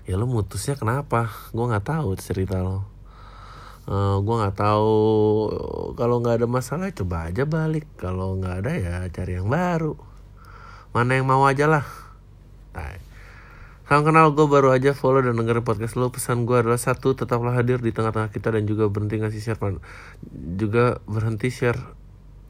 [0.09, 1.29] Ya lo mutusnya kenapa?
[1.53, 2.96] Gue gak tahu cerita lo
[3.87, 4.99] uh, eh, gue nggak tahu
[5.95, 7.87] kalau nggak ada masalah coba aja balik.
[7.99, 9.95] Kalau nggak ada ya cari yang baru.
[10.91, 11.87] Mana yang mau aja lah.
[12.77, 17.57] Nah, kenal gue baru aja follow dan dengerin podcast lo Pesan gue adalah satu tetaplah
[17.57, 19.61] hadir di tengah-tengah kita Dan juga berhenti ngasih share
[20.59, 21.81] Juga berhenti share.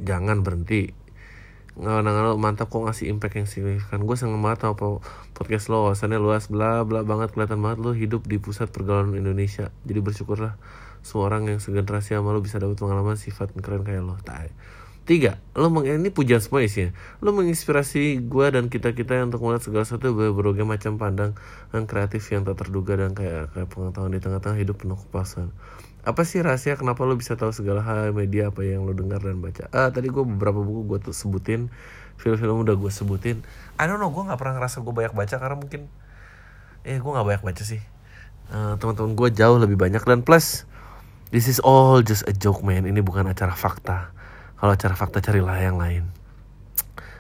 [0.00, 0.90] Jangan berhenti.
[1.76, 4.00] Nggak lo mantap kok ngasih impact yang signifikan.
[4.08, 5.02] Gue seneng banget sama
[5.36, 7.36] podcast lo Wawasannya luas bla bla banget.
[7.36, 9.68] Kelihatan banget lo hidup di pusat pergaulan Indonesia.
[9.84, 10.56] Jadi bersyukurlah
[11.06, 14.50] semua orang yang segenerasi sama lo bisa dapat pengalaman sifat keren kayak lo tai.
[15.06, 16.90] Tiga lo meng ini pujian semua isinya.
[17.22, 21.38] Lo menginspirasi gue dan kita kita untuk melihat segala sesuatu berbagai macam pandang
[21.70, 25.54] dan kreatif yang tak terduga dan kayak kayak pengetahuan di tengah-tengah hidup penuh kepuasan
[26.06, 26.78] apa sih rahasia?
[26.78, 29.66] Kenapa lo bisa tahu segala hal media apa yang lo dengar dan baca?
[29.74, 31.66] Ah tadi gue beberapa buku gue tuh sebutin
[32.14, 33.42] film-film udah gue sebutin.
[33.74, 35.90] I don't know gue nggak pernah ngerasa gue banyak baca karena mungkin
[36.86, 37.82] eh gue nggak banyak baca sih.
[38.46, 40.70] Uh, teman-teman gue jauh lebih banyak dan plus
[41.30, 44.10] this is all just a joke man ini bukan acara fakta
[44.56, 46.16] kalau acara fakta carilah yang lain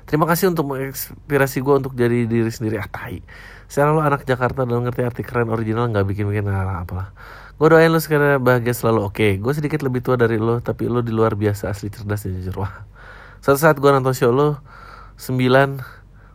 [0.06, 3.26] Terima kasih untuk menginspirasi gue untuk jadi diri sendiri ah tai.
[3.66, 7.10] Saya lo anak Jakarta dan ngerti arti keren original nggak bikin-bikin nah, apalah.
[7.58, 9.18] Gue doain lo sekarang bahagia selalu oke.
[9.18, 12.38] Okay, gue sedikit lebih tua dari lo tapi lo di luar biasa asli cerdas dan
[12.38, 12.86] jujur wah.
[13.42, 14.62] Suatu saat gue nonton show lo
[15.18, 15.82] sembilan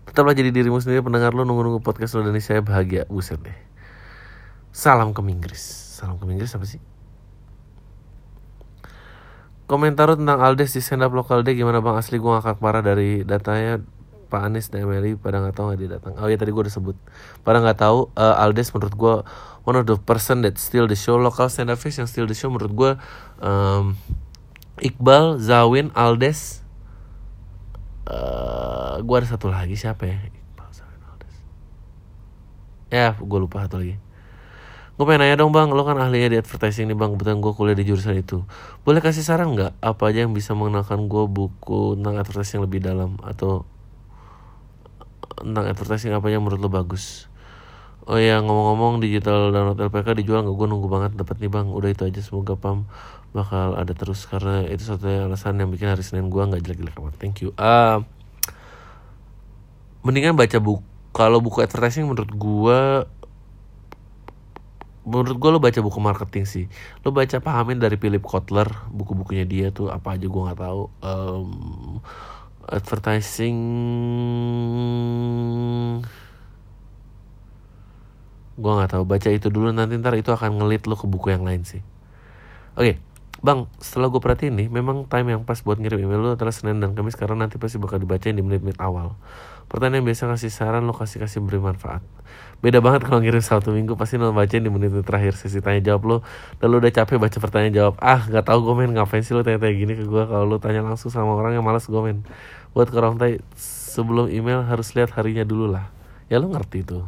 [0.03, 3.55] tetaplah jadi dirimu sendiri pendengar lo nunggu-nunggu podcast lo dan saya bahagia buset deh.
[4.75, 5.63] Salam ke Inggris.
[5.95, 6.90] Salam ke Inggris apa sih?
[9.71, 13.23] Komentar tentang Aldes di stand up lokal deh gimana bang asli gue ngakak parah dari
[13.23, 13.79] datanya
[14.27, 16.19] Pak Anies dan Emily pada nggak tahu nggak dia datang.
[16.19, 16.99] Oh ya tadi gue udah sebut.
[17.47, 19.15] Pada nggak tahu uh, Aldes menurut gue
[19.63, 22.35] one of the person that still the show lokal stand up fish yang still the
[22.35, 22.91] show menurut gue
[23.39, 23.95] um,
[24.83, 26.67] Iqbal, Zawin, Aldes.
[28.11, 30.19] Uh, gue ada satu lagi siapa ya?
[30.19, 31.35] Iqbal, Zawin, Aldes.
[32.91, 33.95] Ya gue lupa satu lagi.
[34.99, 37.77] Gue pengen nanya dong bang, lo kan ahlinya di advertising nih bang, kebetulan gue kuliah
[37.77, 38.43] di jurusan itu.
[38.83, 43.15] Boleh kasih saran nggak apa aja yang bisa mengenalkan gue buku tentang advertising lebih dalam
[43.23, 43.63] atau
[45.41, 47.31] tentang advertising apa yang menurut lo bagus?
[48.09, 51.67] Oh ya ngomong-ngomong digital download LPK dijual nggak gue nunggu banget dapat nih bang.
[51.71, 52.89] Udah itu aja semoga pam
[53.31, 57.15] bakal ada terus karena itu satu alasan yang bikin hari Senin gue nggak jelek-jelek amat.
[57.15, 57.55] Thank you.
[57.55, 58.03] Uh,
[60.03, 60.83] mendingan baca buku.
[61.11, 62.79] Kalau buku advertising menurut gue
[65.01, 66.65] menurut gue lo baca buku marketing sih
[67.01, 71.49] lo baca pahamin dari Philip Kotler buku-bukunya dia tuh apa aja gue nggak tahu um,
[72.69, 73.57] advertising
[78.61, 81.41] gue nggak tahu baca itu dulu nanti ntar itu akan ngelit lo ke buku yang
[81.41, 81.81] lain sih
[82.77, 82.95] oke okay.
[83.41, 86.77] Bang, setelah gue perhatiin nih, memang time yang pas buat ngirim email lo adalah Senin
[86.77, 89.17] dan Kamis karena nanti pasti bakal dibacain di menit-menit awal.
[89.71, 92.03] Pertanyaan yang biasa kasih saran lo kasih-kasih beri manfaat.
[92.59, 96.01] Beda banget kalau ngirim Sabtu Minggu pasti lo bacain di menit-menit terakhir sesi tanya jawab
[96.03, 96.17] lo.
[96.59, 97.95] Lo udah capek baca pertanyaan jawab.
[98.03, 100.83] Ah, gak tau gue main ngapain sih lo tanya-tanya gini ke gue kalau lo tanya
[100.83, 102.19] langsung sama orang yang malas gue main.
[102.75, 105.87] Buat ke tay sebelum email harus lihat harinya dulu lah.
[106.27, 107.07] Ya lo ngerti tuh.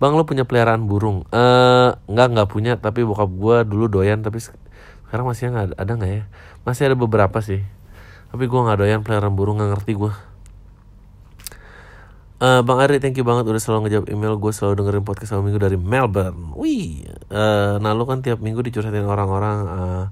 [0.00, 1.28] Bang lo punya peliharaan burung?
[1.28, 5.92] Eh, uh, nggak nggak punya tapi bokap gue dulu doyan tapi sekarang masih nggak ada
[5.94, 6.22] nggak ya
[6.66, 7.62] masih ada beberapa sih
[8.34, 10.33] tapi gue nggak doyan peliharaan burung nggak ngerti gue
[12.42, 15.46] Uh, Bang Ari, thank you banget udah selalu ngejawab email gue selalu dengerin podcast sama
[15.46, 16.50] minggu dari Melbourne.
[16.58, 20.04] Wih, uh, nah lu kan tiap minggu dicurhatin orang-orang uh,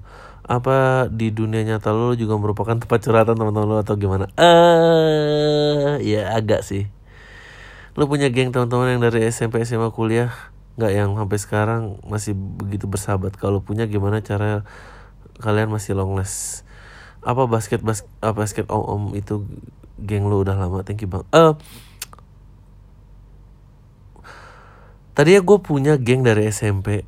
[0.47, 4.31] apa di dunia nyata lu juga merupakan tempat curhatan teman-teman lu atau gimana?
[4.39, 6.87] Eh, uh, ya agak sih.
[7.99, 10.31] Lu punya geng teman-teman yang dari SMP SMA kuliah
[10.79, 13.35] nggak yang sampai sekarang masih begitu bersahabat?
[13.35, 14.63] Kalau punya gimana cara
[15.43, 16.63] kalian masih long last
[17.23, 19.47] apa basket bas apa basket om om itu
[19.99, 21.53] geng lu udah lama thank you bang eh uh,
[25.13, 27.05] tadi ya gue punya geng dari SMP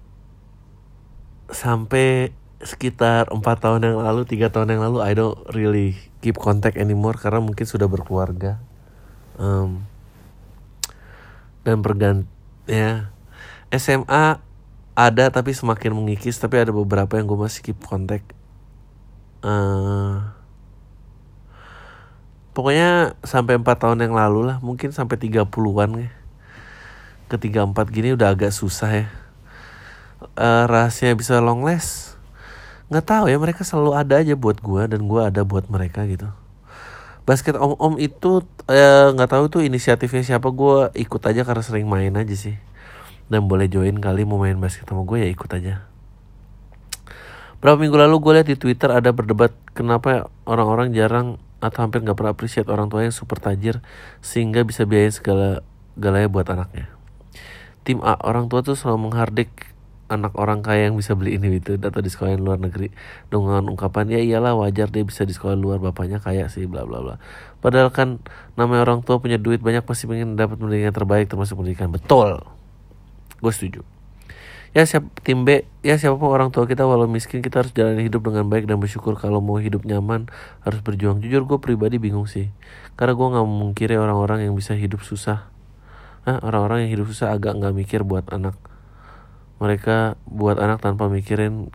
[1.50, 5.94] sampai sekitar empat tahun yang lalu tiga tahun yang lalu I don't really
[6.26, 8.58] keep contact anymore karena mungkin sudah berkeluarga.
[9.36, 9.86] Um,
[11.66, 12.30] dan berganti
[12.70, 13.10] ya
[13.74, 14.38] SMA
[14.96, 18.22] ada tapi semakin mengikis tapi ada beberapa yang gue masih keep kontak
[19.42, 20.32] uh,
[22.54, 26.10] pokoknya sampai empat tahun yang lalu lah mungkin sampai 30-an ya
[27.28, 29.08] ke empat gini udah agak susah ya.
[30.36, 32.16] Uh, rahasia bisa long last
[32.86, 36.30] nggak tahu ya mereka selalu ada aja buat gue dan gue ada buat mereka gitu.
[37.26, 41.64] Basket om om itu eh, nggak uh, tahu tuh inisiatifnya siapa gue ikut aja karena
[41.66, 42.54] sering main aja sih.
[43.26, 45.82] Dan boleh join kali mau main basket sama gue ya ikut aja.
[47.58, 52.14] Berapa minggu lalu gue lihat di Twitter ada berdebat kenapa orang-orang jarang atau hampir nggak
[52.14, 53.82] pernah appreciate orang tua yang super tajir
[54.22, 55.66] sehingga bisa biayain segala
[55.98, 56.95] galanya buat anaknya.
[57.86, 59.76] Tim A orang tua tuh selalu menghardik
[60.06, 62.94] anak orang kaya yang bisa beli ini itu atau di sekolah luar negeri.
[63.30, 67.02] Dengan ungkapan ya iyalah wajar dia bisa di sekolah luar bapaknya kaya sih bla bla
[67.02, 67.16] bla.
[67.62, 68.22] Padahal kan
[68.54, 71.90] namanya orang tua punya duit banyak pasti pengen dapat pendidikan terbaik termasuk pendidikan.
[71.90, 72.42] Betul.
[73.42, 73.82] Gue setuju.
[74.76, 78.06] Ya siap tim B ya siapa pun orang tua kita walau miskin kita harus jalani
[78.06, 79.16] hidup dengan baik dan bersyukur.
[79.18, 80.30] Kalau mau hidup nyaman
[80.62, 81.24] harus berjuang.
[81.24, 82.52] Jujur gue pribadi bingung sih.
[83.00, 85.55] Karena gue nggak mungkiri orang-orang yang bisa hidup susah
[86.26, 88.58] Hah, orang-orang yang hidup susah agak nggak mikir buat anak.
[89.62, 91.70] Mereka buat anak tanpa mikirin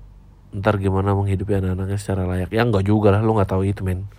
[0.50, 2.50] ntar gimana menghidupi anak-anaknya secara layak.
[2.50, 4.10] Ya nggak juga lah lo nggak tahu itu men.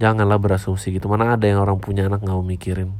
[0.00, 1.06] Janganlah berasumsi gitu.
[1.06, 2.96] Mana ada yang orang punya anak nggak mau mikirin.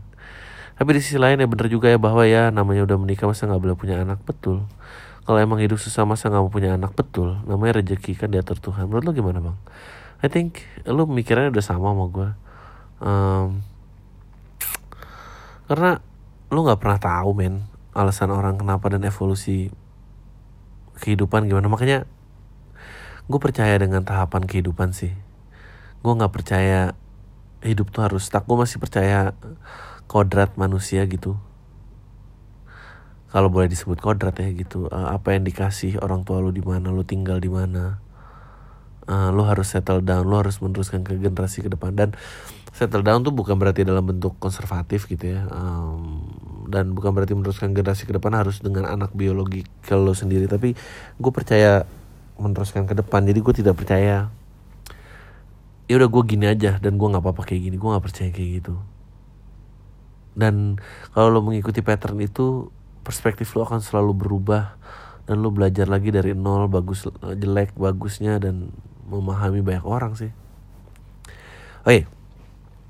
[0.77, 3.62] Tapi di sisi lain ya bener juga ya bahwa ya namanya udah menikah masa nggak
[3.64, 4.21] boleh punya anak?
[4.23, 4.69] Betul.
[5.25, 6.93] Kalau emang hidup susah masa nggak mau punya anak?
[6.95, 7.41] Betul.
[7.49, 8.87] Namanya rezeki kan diatur Tuhan.
[8.87, 9.57] Menurut lo gimana bang?
[10.19, 12.29] I think lo mikirnya udah sama sama gue
[13.03, 13.62] um,
[15.71, 16.01] karena
[16.49, 19.69] lu nggak pernah tahu men alasan orang kenapa dan evolusi
[20.99, 21.71] kehidupan gimana.
[21.71, 22.07] Makanya
[23.29, 25.13] gue percaya dengan tahapan kehidupan sih.
[26.01, 26.95] Gue nggak percaya
[27.63, 29.35] hidup tuh harus tak gue masih percaya
[30.07, 31.37] kodrat manusia gitu.
[33.29, 34.89] Kalau boleh disebut kodrat ya gitu.
[34.89, 38.01] Uh, apa yang dikasih orang tua lu di mana lu tinggal di mana.
[39.09, 41.93] Uh, lu harus settle down lu harus meneruskan ke generasi ke depan.
[41.93, 42.17] Dan
[42.73, 45.45] settle down tuh bukan berarti dalam bentuk konservatif gitu ya.
[45.53, 46.38] Um,
[46.69, 50.77] dan bukan berarti meneruskan generasi ke depan harus dengan anak biologi kalau sendiri tapi
[51.16, 51.89] gue percaya
[52.37, 54.29] meneruskan ke depan jadi gue tidak percaya
[55.89, 58.51] ya udah gue gini aja dan gue nggak apa-apa kayak gini gue nggak percaya kayak
[58.62, 58.77] gitu
[60.39, 60.79] dan
[61.16, 62.71] kalau lo mengikuti pattern itu
[63.03, 64.79] perspektif lo akan selalu berubah
[65.27, 68.71] dan lo belajar lagi dari nol bagus jelek bagusnya dan
[69.09, 70.33] memahami banyak orang sih.
[71.89, 72.05] Iya,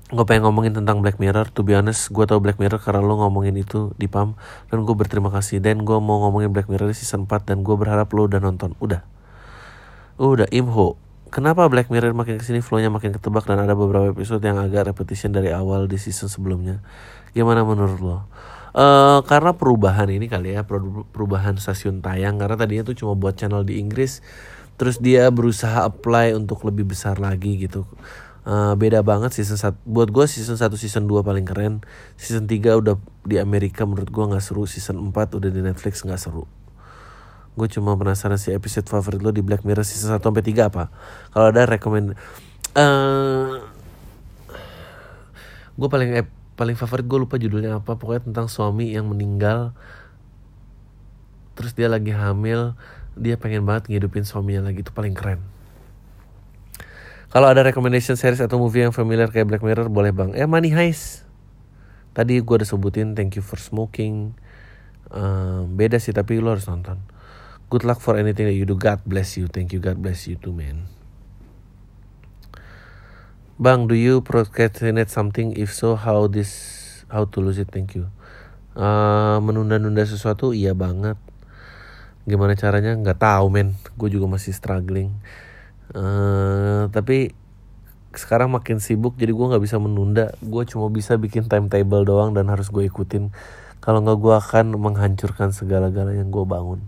[0.09, 1.53] gue pengen ngomongin tentang Black Mirror.
[1.53, 4.33] To be honest, gue tau Black Mirror karena lo ngomongin itu di PAM
[4.73, 5.61] dan gue berterima kasih.
[5.61, 8.73] Dan gue mau ngomongin Black Mirror season 4 dan gue berharap lo udah nonton.
[8.81, 9.05] Udah,
[10.17, 10.97] udah Imho.
[11.29, 14.89] Kenapa Black Mirror makin ke sini flownya makin ketebak dan ada beberapa episode yang agak
[14.89, 16.81] repetition dari awal di season sebelumnya?
[17.37, 18.17] Gimana menurut lo?
[18.73, 23.65] Uh, karena perubahan ini kali ya perubahan stasiun tayang karena tadinya tuh cuma buat channel
[23.65, 24.21] di Inggris
[24.77, 27.89] terus dia berusaha apply untuk lebih besar lagi gitu
[28.49, 31.85] uh, beda banget season 1 buat gue season 1 season 2 paling keren.
[32.17, 34.65] Season 3 udah di Amerika menurut gue nggak seru.
[34.65, 36.49] Season 4 udah di Netflix nggak seru.
[37.53, 40.89] Gue cuma penasaran si episode favorit lo di Black Mirror season 1 sampai 3 apa.
[41.29, 42.17] Kalau ada rekomend
[42.73, 43.61] uh,
[45.79, 46.09] gue paling
[46.57, 47.93] paling favorit gue lupa judulnya apa.
[47.95, 49.77] Pokoknya tentang suami yang meninggal
[51.53, 52.71] terus dia lagi hamil
[53.19, 54.81] dia pengen banget ngidupin suaminya lagi.
[54.81, 55.58] Itu paling keren
[57.29, 60.73] kalau ada recommendation series atau movie yang familiar kayak Black Mirror boleh bang eh Money
[60.73, 61.25] Heist
[62.17, 64.33] tadi gue udah sebutin Thank You for Smoking
[65.13, 67.01] uh, beda sih tapi lo harus nonton
[67.69, 70.35] good luck for anything that you do God bless you thank you God bless you
[70.35, 70.99] too man
[73.59, 75.51] Bang, do you procrastinate something?
[75.51, 76.47] If so, how this
[77.11, 77.67] how to lose it?
[77.67, 78.07] Thank you.
[78.71, 81.19] Uh, menunda-nunda sesuatu iya banget.
[82.23, 82.95] Gimana caranya?
[82.95, 83.75] Nggak tahu men.
[83.99, 85.11] Gue juga masih struggling.
[85.89, 87.33] Uh, tapi
[88.13, 90.33] sekarang makin sibuk jadi gue nggak bisa menunda.
[90.41, 93.29] Gue cuma bisa bikin timetable doang dan harus gue ikutin.
[93.79, 96.81] Kalau nggak gue akan menghancurkan segala-galanya yang gue bangun.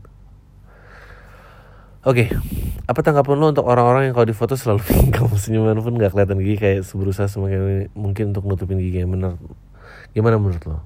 [2.02, 2.28] Oke, okay.
[2.90, 4.82] apa tanggapan lo untuk orang-orang yang kalau di foto selalu
[5.14, 9.38] kamu senyuman pun nggak kelihatan gigi kayak berusaha semakin mungkin untuk nutupin gigi yang benar.
[10.18, 10.82] Gimana menurut lo?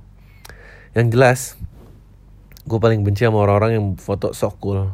[0.91, 1.39] Yang jelas,
[2.67, 4.91] gue paling benci sama orang-orang yang foto sok cool.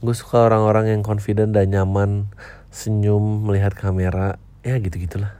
[0.00, 2.32] Gue suka orang-orang yang confident dan nyaman,
[2.72, 5.36] senyum melihat kamera, ya gitu gitulah.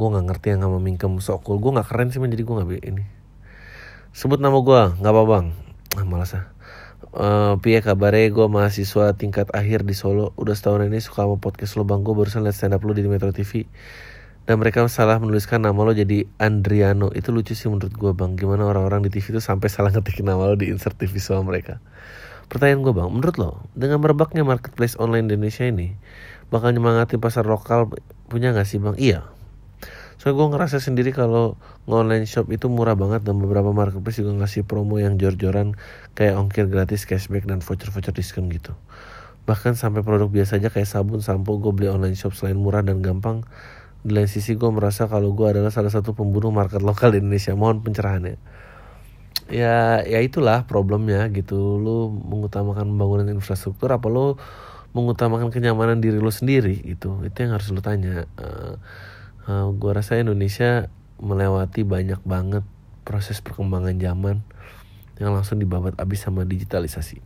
[0.00, 1.60] Gue nggak ngerti yang sama mingkem sok cool.
[1.60, 3.04] Gue nggak keren sih, jadi gue nggak ini.
[4.16, 5.46] Sebut nama gue, nggak apa bang.
[6.00, 6.48] Ah, malas ah.
[7.12, 10.32] Uh, Pia kabarnya gue mahasiswa tingkat akhir di Solo.
[10.40, 12.00] Udah setahun ini suka sama podcast lo bang.
[12.00, 13.68] Gue barusan liat stand up lo di Metro TV
[14.48, 17.12] Dan mereka salah menuliskan nama lo jadi Andriano.
[17.12, 18.32] Itu lucu sih menurut gue bang.
[18.32, 21.84] Gimana orang-orang di TV itu sampai salah ngetikin nama lo di insert TV sama mereka
[22.48, 25.94] Pertanyaan gue bang, menurut lo Dengan merebaknya marketplace online di Indonesia ini
[26.48, 27.92] Bakal nyemangatin pasar lokal
[28.32, 28.96] punya gak sih bang?
[28.96, 29.20] Iya
[30.18, 31.54] Soalnya gue ngerasa sendiri kalau
[31.86, 35.78] nge-online shop itu murah banget dan beberapa marketplace juga ngasih promo yang jor-joran
[36.18, 38.74] kayak ongkir gratis, cashback, dan voucher-voucher diskon gitu.
[39.46, 42.98] Bahkan sampai produk biasa aja kayak sabun, sampo gue beli online shop selain murah dan
[42.98, 43.46] gampang.
[44.02, 47.54] Di lain sisi gue merasa kalau gue adalah salah satu pembunuh market lokal di Indonesia.
[47.54, 48.36] Mohon pencerahannya.
[49.48, 51.80] Ya, ya itulah problemnya gitu.
[51.80, 54.36] Lu mengutamakan pembangunan infrastruktur apa lu
[54.92, 57.24] mengutamakan kenyamanan diri lu sendiri gitu.
[57.24, 58.28] Itu yang harus lu tanya.
[58.36, 58.76] Uh,
[59.48, 62.62] uh, gue rasa Indonesia melewati banyak banget
[63.02, 64.44] proses perkembangan zaman
[65.18, 67.24] yang langsung dibabat abis sama digitalisasi.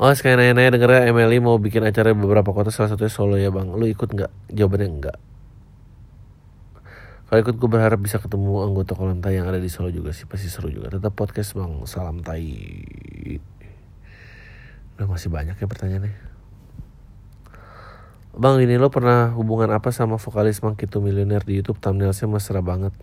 [0.00, 3.68] Oh sekali nanya-nanya denger Emily mau bikin acara beberapa kota salah satunya Solo ya bang.
[3.76, 4.32] Lu ikut nggak?
[4.48, 5.18] Jawabannya enggak.
[7.30, 10.50] Kalau ikut gue berharap bisa ketemu anggota kolam yang ada di Solo juga sih pasti
[10.50, 10.90] seru juga.
[10.90, 11.78] Tetap podcast bang.
[11.86, 12.58] Salam tai.
[14.98, 16.10] Udah masih banyak ya pertanyaannya.
[18.34, 22.62] Bang ini lo pernah hubungan apa sama vokalis Monkey to Millionaire di Youtube thumbnailnya mesra
[22.62, 22.94] banget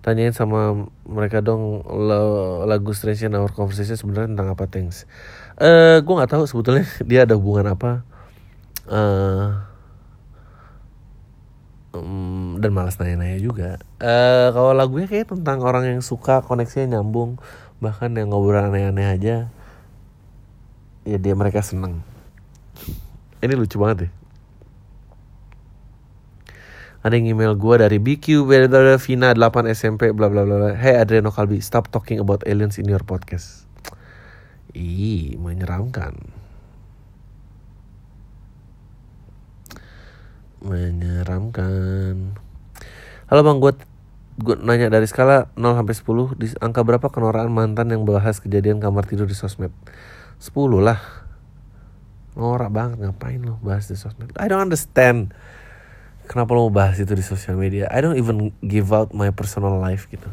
[0.00, 5.04] Tanyain sama mereka dong lo, lagu Strange in Our Conversation sebenarnya tentang apa thanks
[5.60, 8.00] Eh uh, gue nggak tahu sebetulnya dia ada hubungan apa
[8.88, 9.75] uh,
[12.02, 13.70] um, dan malas nanya-nanya juga.
[14.00, 17.40] Uh, kalau lagunya kayak tentang orang yang suka koneksinya nyambung
[17.80, 19.36] bahkan yang ngobrol aneh-aneh aja
[21.04, 22.04] ya dia mereka seneng.
[23.40, 24.12] Ini lucu banget deh
[27.06, 28.50] ada yang email gue dari BQ
[28.98, 33.06] Vina 8 SMP bla bla bla Hey Adriano Kalbi stop talking about aliens in your
[33.06, 33.62] podcast.
[34.74, 36.18] Ih menyeramkan
[40.66, 42.34] Menyeramkan.
[43.30, 43.72] Halo bang gue
[44.36, 48.82] gue nanya dari skala 0 sampai 10 di angka berapa kenoraan mantan yang bahas kejadian
[48.82, 49.70] kamar tidur di sosmed?
[50.42, 50.50] 10
[50.82, 50.98] lah.
[52.34, 54.34] Norak banget ngapain lo bahas di sosmed?
[54.34, 55.30] I don't understand.
[56.26, 57.86] Kenapa lo mau bahas itu di sosial media?
[57.86, 60.26] I don't even give out my personal life gitu.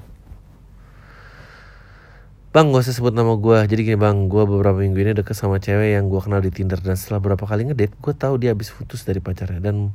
[2.53, 5.57] Bang gak usah sebut nama gue Jadi gini bang Gue beberapa minggu ini deket sama
[5.57, 8.69] cewek Yang gue kenal di Tinder Dan setelah beberapa kali ngedate Gue tahu dia habis
[8.69, 9.57] putus dari pacarnya.
[9.57, 9.89] Dan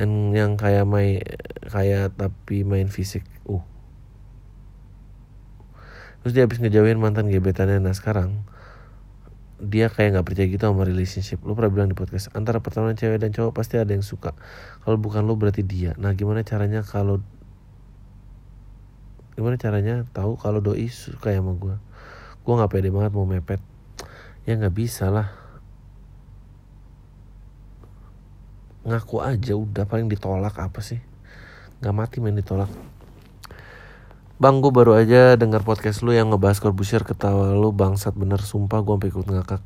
[0.00, 1.22] and yang kayak main
[1.70, 3.62] kayak tapi main fisik uh.
[6.24, 7.84] Terus dia habis ngejauhin mantan gebetannya.
[7.84, 8.48] Nah sekarang
[9.60, 11.44] dia kayak nggak percaya gitu sama relationship.
[11.44, 14.32] Lu pernah bilang di podcast antara pertemanan cewek dan cowok pasti ada yang suka.
[14.82, 15.92] Kalau bukan lu berarti dia.
[16.00, 17.20] Nah gimana caranya kalau
[19.36, 21.74] gimana caranya tahu kalau doi suka sama gue
[22.44, 23.60] gue nggak pede banget mau mepet.
[24.48, 25.43] Ya nggak bisa lah
[28.84, 31.00] ngaku aja udah paling ditolak apa sih?
[31.80, 32.68] Nggak mati main ditolak.
[34.36, 38.84] Bang gue baru aja denger podcast lu yang ngebahas Corbusier ketawa lu bangsat bener sumpah
[38.84, 39.62] gue sampai ikut ngakak.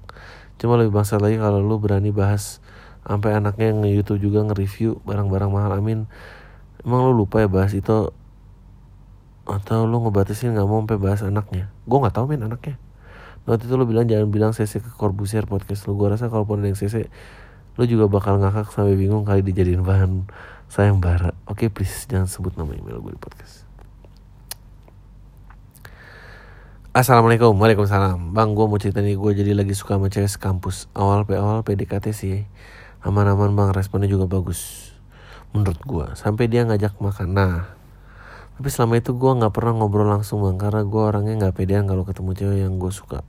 [0.62, 2.62] Cuma lebih bangsat lagi kalau lu berani bahas
[3.02, 6.06] sampai anaknya nge YouTube juga nge-review barang-barang mahal amin.
[6.86, 8.14] Emang lu lupa ya bahas itu?
[9.48, 11.72] Atau lu ngebatasin nggak mau sampai bahas anaknya?
[11.88, 12.78] Gue nggak tahu main anaknya.
[13.48, 15.96] Waktu itu lu bilang jangan bilang CC ke Corbusier podcast lu.
[15.96, 17.08] Gue rasa kalaupun ada yang CC
[17.78, 20.26] lu juga bakal ngakak sampai bingung kali dijadiin bahan
[20.66, 21.30] sayembara.
[21.46, 23.62] Oke okay, please jangan sebut nama email gue di podcast.
[26.90, 28.34] Assalamualaikum, Waalaikumsalam.
[28.34, 32.10] Bang, gue mau cerita nih, gue jadi lagi suka sama cewek kampus Awal awal PDKT
[32.10, 32.50] sih.
[33.06, 34.90] Aman-aman bang, responnya juga bagus.
[35.54, 37.30] Menurut gue, sampai dia ngajak makan.
[37.30, 37.78] Nah,
[38.58, 42.02] tapi selama itu gue gak pernah ngobrol langsung bang Karena gue orangnya gak pedean kalau
[42.02, 43.22] ketemu cewek yang gue suka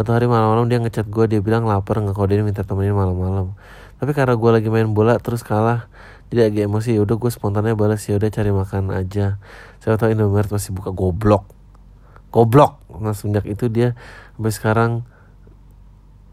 [0.00, 3.52] Satu hari malam-malam dia ngechat gue, dia bilang lapar ngekodein minta temenin malam-malam.
[4.00, 5.92] Tapi karena gue lagi main bola terus kalah
[6.32, 6.96] jadi agak emosi.
[6.96, 9.36] Ya udah gue spontannya balas ya udah cari makan aja.
[9.76, 10.88] Saya tahu Indomaret masih buka.
[10.88, 11.52] Goblok.
[12.32, 12.80] Goblok.
[12.96, 13.92] Nah semenjak itu dia
[14.40, 14.90] sampai sekarang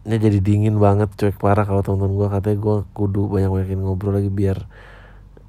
[0.08, 4.16] ini jadi dingin banget cuek parah kalau teman-teman gue katanya gue kudu banyak banyakin ngobrol
[4.16, 4.64] lagi biar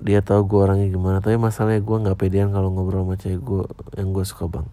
[0.03, 1.23] dia tahu gue orangnya gimana.
[1.23, 3.63] Tapi masalahnya gue nggak pedean kalau ngobrol sama cewek gue
[3.95, 4.67] yang gue suka bang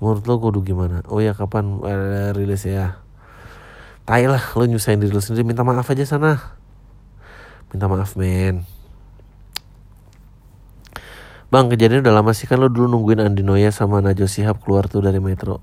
[0.00, 1.04] menurut lo kudu gimana?
[1.12, 3.04] Oh ya kapan uh, rilis ya?
[4.08, 5.46] Tai lah lo nyusahin diri lo sendiri.
[5.46, 6.56] Minta maaf aja sana.
[7.70, 8.64] Minta maaf men.
[11.52, 12.48] Bang kejadian udah lama sih.
[12.48, 15.62] Kan lo dulu nungguin Andi Noya sama Najwa Shihab keluar tuh dari Metro.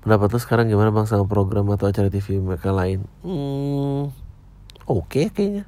[0.00, 3.02] Pendapat tuh sekarang gimana bang sama program atau acara TV mereka lain?
[3.20, 4.14] Hmm,
[4.86, 5.64] oke okay, kayaknya.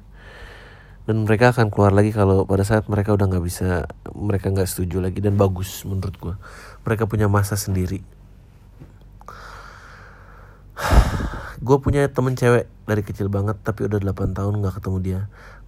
[1.05, 5.03] Dan mereka akan keluar lagi kalau pada saat mereka udah nggak bisa mereka nggak setuju
[5.03, 5.19] lagi.
[5.19, 6.35] Dan bagus menurut gue
[6.81, 8.01] mereka punya masa sendiri.
[11.65, 15.19] Gue punya temen cewek dari kecil banget tapi udah 8 tahun nggak ketemu dia.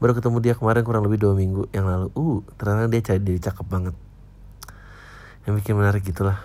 [0.01, 2.09] Baru ketemu dia kemarin kurang lebih dua minggu yang lalu.
[2.18, 3.95] Uh ternyata dia cari dia cakep banget.
[5.45, 6.41] Yang bikin menarik gitulah.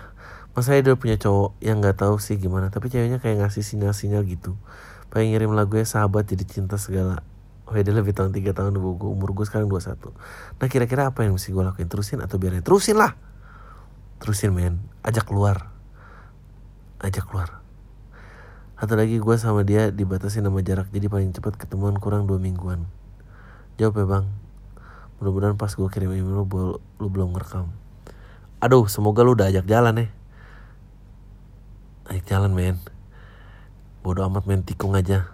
[0.53, 4.53] Masa dia punya cowok yang nggak tahu sih gimana tapi ceweknya kayak ngasih sinyal-sinyal gitu.
[5.09, 7.25] Pengen ngirim lagunya sahabat jadi cinta segala.
[7.69, 10.09] Oh ya dia lebih tahun 3 tahun gue umur gue sekarang 21
[10.57, 11.85] Nah kira-kira apa yang mesti gue lakuin?
[11.85, 12.65] Terusin atau biarin?
[12.65, 13.13] Terusin lah
[14.19, 15.71] Terusin men Ajak keluar
[16.99, 17.59] Ajak keluar
[18.79, 22.87] satu lagi gue sama dia dibatasi nama jarak jadi paling cepat ketemuan kurang dua mingguan.
[23.75, 24.25] Jawab ya bang.
[25.19, 27.75] Mudah-mudahan pas gue kirim email lu, lu belum ngerekam.
[28.63, 30.07] Aduh, semoga lu udah ajak jalan ya.
[32.07, 32.79] Ajak jalan men.
[33.99, 35.27] Bodoh amat main tikung aja.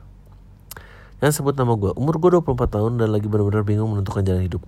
[1.22, 1.94] Jangan sebut nama gue.
[2.02, 4.66] Umur gue 24 tahun dan lagi benar-benar bingung menentukan jalan hidup.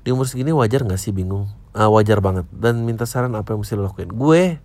[0.00, 1.12] Di umur segini wajar gak sih?
[1.12, 1.52] Bingung?
[1.76, 2.48] Ah, wajar banget.
[2.48, 4.10] Dan minta saran apa yang mesti lo lakuin.
[4.10, 4.56] Gue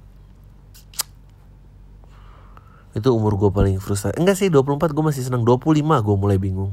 [2.95, 4.15] itu umur gue paling frustasi.
[4.15, 5.43] Enggak sih 24 gue masih senang.
[5.43, 6.71] 25 gue mulai bingung.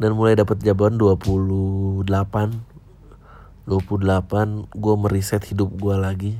[0.00, 2.08] Dan mulai dapat jawaban 28
[3.68, 6.32] 28 gue meriset hidup gue lagi.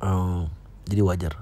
[0.00, 0.48] Um,
[0.88, 1.32] jadi wajar.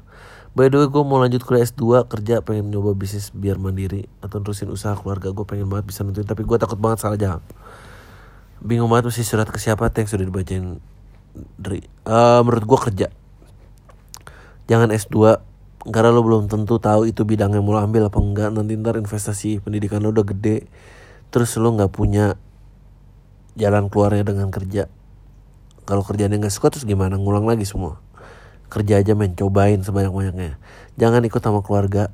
[0.59, 4.43] By the way gue mau lanjut kuliah S2 kerja pengen nyoba bisnis biar mandiri atau
[4.43, 5.30] terusin usaha keluarga.
[5.30, 7.47] Gue pengen banget bisa nentuin tapi gue takut banget salah jawab
[8.62, 10.82] bingung banget mesti surat ke siapa yang sudah dibacain
[11.59, 13.09] dari uh, menurut gue kerja.
[14.68, 15.16] Jangan S2
[15.88, 18.50] karena lo belum tentu tahu itu bidang yang mau lo ambil apa enggak.
[18.52, 20.68] Nanti ntar investasi pendidikan lo udah gede
[21.28, 22.36] terus lo nggak punya
[23.54, 24.90] jalan keluarnya dengan kerja.
[25.88, 27.16] Kalau kerjanya nggak suka terus gimana?
[27.16, 28.02] Ngulang lagi semua.
[28.68, 29.32] Kerja aja men.
[29.32, 30.61] Cobain sebanyak banyaknya
[30.98, 32.11] jangan ikut sama keluarga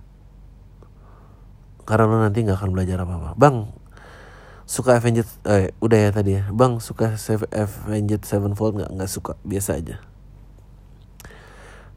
[1.88, 3.56] karena lo nanti nggak akan belajar apa apa bang
[4.64, 6.48] suka Avenged eh udah ya tadi ya.
[6.48, 7.16] Bang suka
[7.52, 8.90] Avenged Sevenfold nggak?
[8.96, 10.00] Nggak suka biasa aja.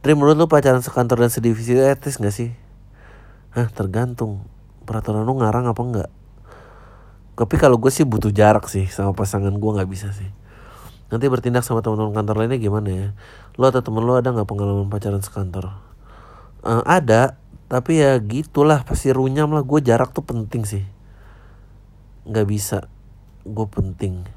[0.03, 2.53] Dream menurut lu pacaran sekantor dan sedivisi itu etis gak sih?
[3.51, 4.45] Hah tergantung.
[4.88, 6.09] Peraturan lu ngarang apa enggak
[7.36, 10.32] Tapi kalau gue sih butuh jarak sih Sama pasangan gue nggak bisa sih.
[11.11, 13.07] Nanti bertindak sama teman-teman kantor lainnya gimana ya?
[13.59, 15.76] Lo atau temen lo ada nggak pengalaman pacaran sekantor?
[16.63, 17.36] Eh, ada
[17.68, 19.63] Tapi ya gitulah Pasti runyam lah.
[19.68, 20.96] Gue jarak tuh penting sih
[22.28, 22.91] nggak bisa.
[23.47, 24.28] Gue penting.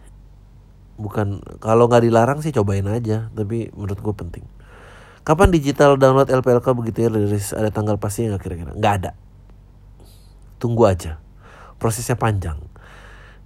[0.97, 4.45] Bukan kalau nggak dilarang sih cobain aja tapi menurut gue penting.
[5.27, 8.73] Kapan digital download LPLK begitu ya rilis ada tanggal pasti nggak kira-kira?
[8.73, 9.11] Nggak ada.
[10.63, 11.19] Tunggu aja.
[11.77, 12.57] Prosesnya panjang.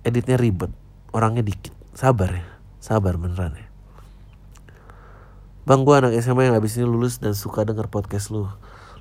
[0.04, 0.70] Editnya ribet.
[1.14, 1.72] Orangnya dikit.
[1.94, 2.46] Sabar ya.
[2.78, 3.66] Sabar beneran ya.
[5.64, 8.44] Bang gue anak SMA yang habis ini lulus dan suka denger podcast lu.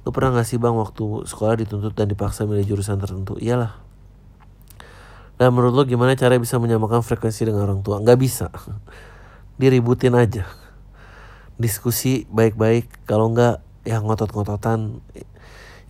[0.07, 3.35] Lu pernah gak sih bang waktu sekolah dituntut dan dipaksa milih jurusan tertentu?
[3.35, 3.82] Iyalah
[5.43, 7.99] dan menurut lo gimana cara bisa menyamakan frekuensi dengan orang tua?
[7.99, 8.47] Nggak bisa.
[9.59, 10.47] Diributin aja.
[11.59, 13.03] Diskusi baik-baik.
[13.03, 15.03] Kalau nggak ya ngotot-ngototan.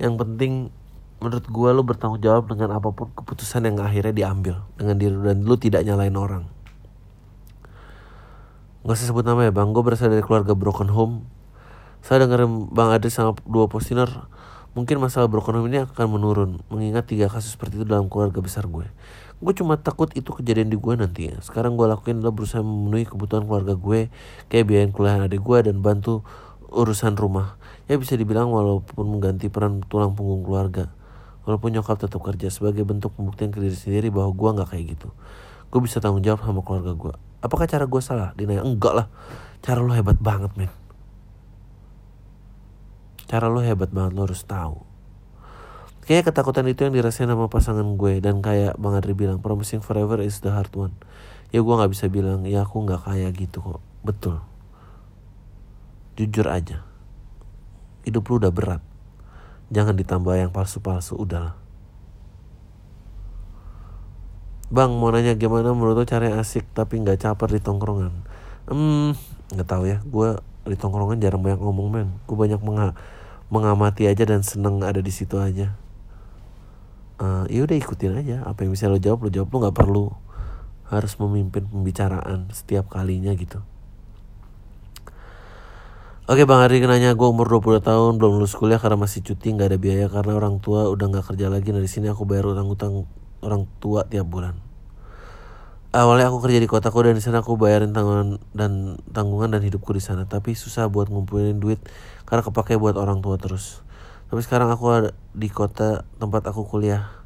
[0.01, 0.53] Yang penting
[1.21, 5.45] menurut gua lo bertanggung jawab dengan apa pun keputusan yang akhirnya diambil dengan diri dan
[5.45, 6.49] lu tidak nyalain orang.
[8.81, 11.29] Gak usah sebut nama ya bang, gue berasal dari keluarga broken home.
[12.01, 14.27] Saya dengerin Bang Adri sama dua postiner,
[14.75, 18.67] mungkin masalah broken home ini akan menurun, mengingat tiga kasus seperti itu dalam keluarga besar
[18.67, 18.89] gue.
[19.43, 21.35] Gue cuma takut itu kejadian di gue nanti ya.
[21.43, 24.07] Sekarang gue lakuin adalah berusaha memenuhi kebutuhan keluarga gue,
[24.47, 26.23] kayak biayain kuliah adik gue dan bantu
[26.71, 27.59] urusan rumah.
[27.91, 30.95] Ya bisa dibilang walaupun mengganti peran tulang punggung keluarga.
[31.43, 35.11] Walaupun nyokap tetap kerja sebagai bentuk pembuktian ke diri sendiri bahwa gue nggak kayak gitu.
[35.67, 37.13] Gue bisa tanggung jawab sama keluarga gue.
[37.43, 38.31] Apakah cara gue salah?
[38.39, 39.07] Dinaya enggak lah.
[39.59, 40.71] Cara lo hebat banget men.
[43.27, 44.92] Cara lo hebat banget lo harus tahu.
[46.03, 50.19] Kayaknya ketakutan itu yang dirasain sama pasangan gue dan kayak Bang Adri bilang promising forever
[50.19, 50.91] is the hard one.
[51.55, 53.79] Ya gue nggak bisa bilang ya aku nggak kayak gitu kok.
[54.03, 54.43] Betul.
[56.19, 56.83] Jujur aja.
[58.03, 58.83] Hidup lu udah berat.
[59.71, 61.55] Jangan ditambah yang palsu-palsu udahlah.
[64.67, 68.11] Bang mau nanya gimana menurut lo cara asik tapi nggak caper di tongkrongan?
[68.67, 69.15] Hmm
[69.55, 70.03] nggak tahu ya.
[70.03, 70.35] Gue
[70.67, 72.07] di tongkrongan jarang banyak ngomong men.
[72.27, 72.91] Gue banyak menga
[73.47, 75.79] mengamati aja dan seneng ada di situ aja.
[77.21, 80.05] Uh, ya udah ikutin aja apa yang bisa lo jawab lo jawab lo nggak perlu
[80.89, 83.61] harus memimpin pembicaraan setiap kalinya gitu.
[86.23, 89.75] Oke Bang Ari nanya gue umur 20 tahun belum lulus kuliah karena masih cuti nggak
[89.75, 93.03] ada biaya karena orang tua udah nggak kerja lagi di sini aku bayar utang-utang
[93.43, 94.55] orang tua tiap bulan.
[95.93, 99.91] Awalnya aku kerja di kotaku dan di sana aku bayarin tanggungan dan tanggungan dan hidupku
[99.93, 100.23] di sana.
[100.23, 101.83] Tapi susah buat ngumpulin duit
[102.23, 103.82] karena kepake buat orang tua terus.
[104.33, 107.21] Tapi sekarang aku ada di kota tempat aku kuliah.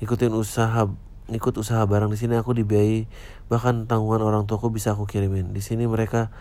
[0.00, 0.88] Ikutin usaha
[1.28, 3.04] ikut usaha barang di sini aku dibiayai.
[3.52, 5.52] Bahkan tanggungan orang tuaku bisa aku kirimin.
[5.52, 6.32] Di sini mereka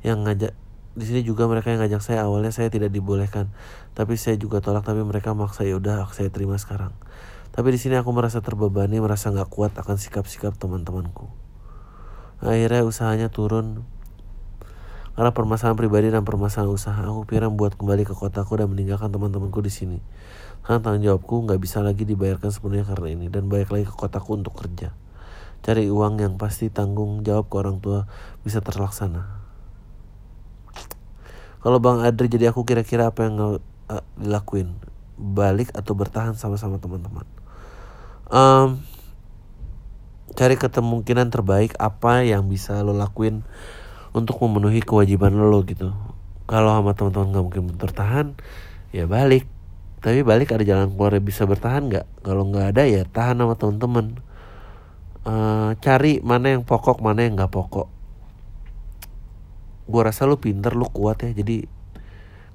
[0.00, 0.56] yang ngajak
[0.96, 2.24] di sini juga mereka yang ngajak saya.
[2.24, 3.52] Awalnya saya tidak dibolehkan
[3.92, 6.96] tapi saya juga tolak tapi mereka maksa ya udah saya terima sekarang.
[7.52, 11.28] Tapi di sini aku merasa terbebani merasa nggak kuat akan sikap-sikap teman-temanku.
[12.40, 13.84] Akhirnya usahanya turun
[15.12, 19.60] karena permasalahan pribadi dan permasalahan usaha aku pikir buat kembali ke kotaku dan meninggalkan teman-temanku
[19.60, 19.98] di sini
[20.62, 24.40] karena tanggung jawabku nggak bisa lagi dibayarkan sepenuhnya karena ini dan balik lagi ke kotaku
[24.40, 24.94] untuk kerja
[25.62, 28.08] cari uang yang pasti tanggung jawab ke orang tua
[28.42, 29.42] bisa terlaksana
[31.62, 34.74] kalau Bang Adri jadi aku kira-kira apa yang uh, dilakuin?
[35.14, 37.22] Balik atau bertahan sama-sama teman-teman?
[38.26, 38.82] Um,
[40.34, 43.46] cari kemungkinan terbaik apa yang bisa lo lakuin
[44.12, 45.92] untuk memenuhi kewajiban lo gitu.
[46.48, 48.26] Kalau sama teman-teman nggak mungkin bertahan,
[48.92, 49.48] ya balik.
[50.02, 52.06] Tapi balik ada jalan keluar bisa bertahan nggak?
[52.26, 54.06] Kalau nggak ada ya tahan sama teman-teman.
[55.22, 58.02] Uh, cari mana yang pokok, mana yang nggak pokok
[59.92, 61.66] gue rasa lu pinter lu kuat ya jadi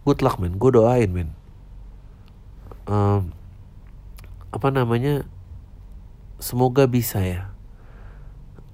[0.07, 1.29] good luck men gue doain men
[2.87, 3.35] um,
[4.49, 5.27] apa namanya
[6.39, 7.51] semoga bisa ya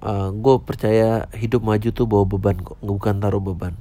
[0.04, 3.74] uh, gue percaya hidup maju tuh bawa beban kok bukan taruh beban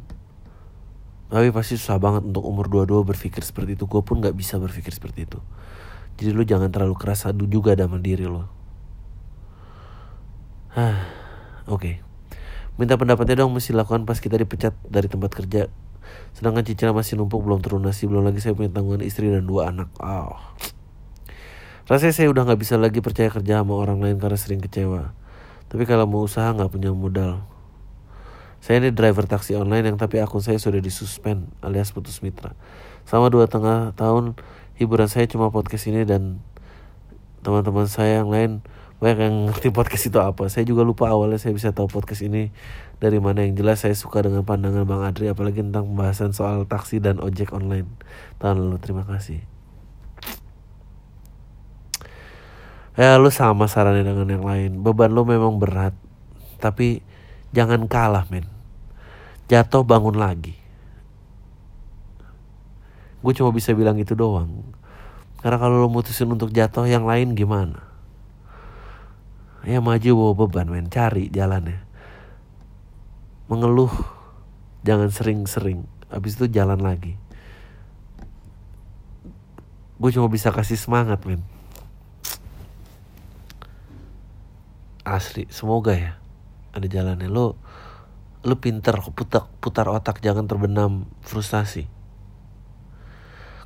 [1.28, 4.96] tapi pasti susah banget untuk umur dua-dua berpikir seperti itu gue pun nggak bisa berpikir
[4.96, 5.40] seperti itu
[6.16, 8.48] jadi lu jangan terlalu keras adu juga sama diri lo
[10.74, 10.90] oke
[11.68, 11.96] okay.
[12.74, 15.70] Minta pendapatnya dong mesti lakukan pas kita dipecat dari tempat kerja.
[16.34, 19.94] Sedangkan cicilan masih numpuk belum terlunasi, belum lagi saya punya tanggungan istri dan dua anak.
[20.02, 20.34] Oh.
[21.86, 25.14] Rasanya saya udah nggak bisa lagi percaya kerja sama orang lain karena sering kecewa.
[25.74, 27.42] Tapi kalau mau usaha nggak punya modal.
[28.62, 32.54] Saya ini driver taksi online yang tapi akun saya sudah disuspend alias putus mitra.
[33.10, 34.38] Selama dua tengah tahun
[34.78, 36.40] hiburan saya cuma podcast ini dan
[37.42, 38.62] teman-teman saya yang lain
[39.04, 42.56] banyak yang ngerti podcast itu apa saya juga lupa awalnya saya bisa tahu podcast ini
[43.04, 47.04] dari mana yang jelas saya suka dengan pandangan bang Adri apalagi tentang pembahasan soal taksi
[47.04, 47.92] dan ojek online
[48.40, 49.53] tahun lalu terima kasih
[52.94, 54.72] ya lu sama sarannya dengan yang lain.
[54.82, 55.98] Beban lu memang berat.
[56.62, 57.02] Tapi
[57.52, 58.46] jangan kalah men.
[59.50, 60.56] Jatuh bangun lagi.
[63.24, 64.76] Gue cuma bisa bilang itu doang.
[65.44, 67.84] Karena kalau lo mutusin untuk jatuh yang lain gimana?
[69.64, 70.88] Ya maju bawa beban men.
[70.88, 71.82] Cari jalannya.
[73.52, 73.92] Mengeluh
[74.88, 75.84] jangan sering-sering.
[76.14, 77.18] Habis itu jalan lagi.
[79.98, 81.53] Gue cuma bisa kasih semangat men
[85.04, 86.20] asli semoga ya.
[86.74, 87.30] Ada jalannya.
[87.30, 87.60] Lo
[88.44, 91.88] lo pinter putar putar otak jangan terbenam frustasi.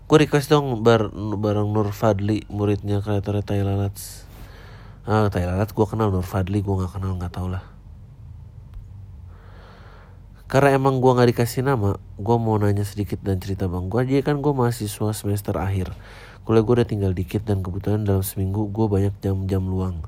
[0.07, 3.91] Gue request dong bar, bareng Nur Fadli muridnya kreatornya Thailand
[5.07, 7.65] ah Thailand gue kenal Nur Fadli gue nggak kenal nggak tau lah.
[10.47, 13.91] Karena emang gue nggak dikasih nama gue mau nanya sedikit dan cerita bang.
[13.91, 15.91] Gue aja kan gue mahasiswa semester akhir.
[16.47, 20.07] Kuliah gue udah tinggal dikit dan kebetulan dalam seminggu gue banyak jam-jam luang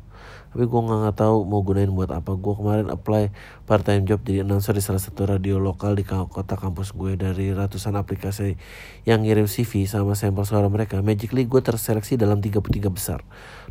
[0.50, 2.34] tapi gue nggak tahu mau gunain buat apa.
[2.34, 3.30] Gue kemarin apply
[3.70, 7.54] part time job jadi announcer di salah satu radio lokal di kota kampus gue dari
[7.54, 8.58] ratusan aplikasi
[9.06, 11.06] yang ngirim CV sama sampel suara mereka.
[11.06, 13.22] Magically gue terseleksi dalam 33 besar.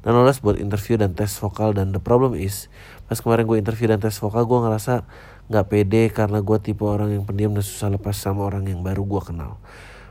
[0.07, 2.71] Dan lolos buat interview dan tes vokal dan the problem is
[3.11, 5.03] pas kemarin gue interview dan tes vokal gue ngerasa
[5.49, 9.03] nggak pede karena gue tipe orang yang pendiam dan susah lepas sama orang yang baru
[9.03, 9.57] gue kenal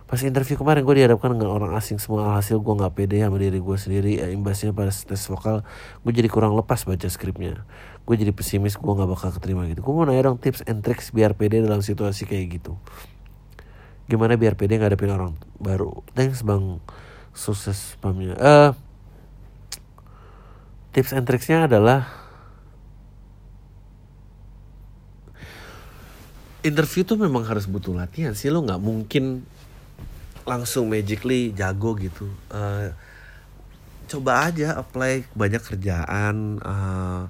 [0.08, 2.00] pas interview kemarin gue dihadapkan dengan orang asing.
[2.00, 4.12] Semua hasil gue nggak pede sama diri gue sendiri.
[4.24, 5.68] Ya, imbasnya pada tes vokal
[6.08, 7.68] gue jadi kurang lepas baca skripnya.
[8.08, 9.84] Gue jadi pesimis gue nggak bakal keterima gitu.
[9.84, 12.80] Gue mau nanya dong tips and tricks biar pede dalam situasi kayak gitu.
[14.08, 16.08] Gimana biar pede ngadepin orang baru?
[16.16, 16.80] Thanks bang.
[17.36, 18.72] Sukses spamnya eh uh,
[20.96, 22.08] tips and tricksnya adalah
[26.66, 28.48] interview tuh memang harus butuh latihan sih.
[28.48, 29.44] Lo nggak mungkin
[30.48, 32.32] langsung magically jago gitu.
[32.48, 32.96] Uh,
[34.08, 37.28] coba aja apply banyak kerjaan uh,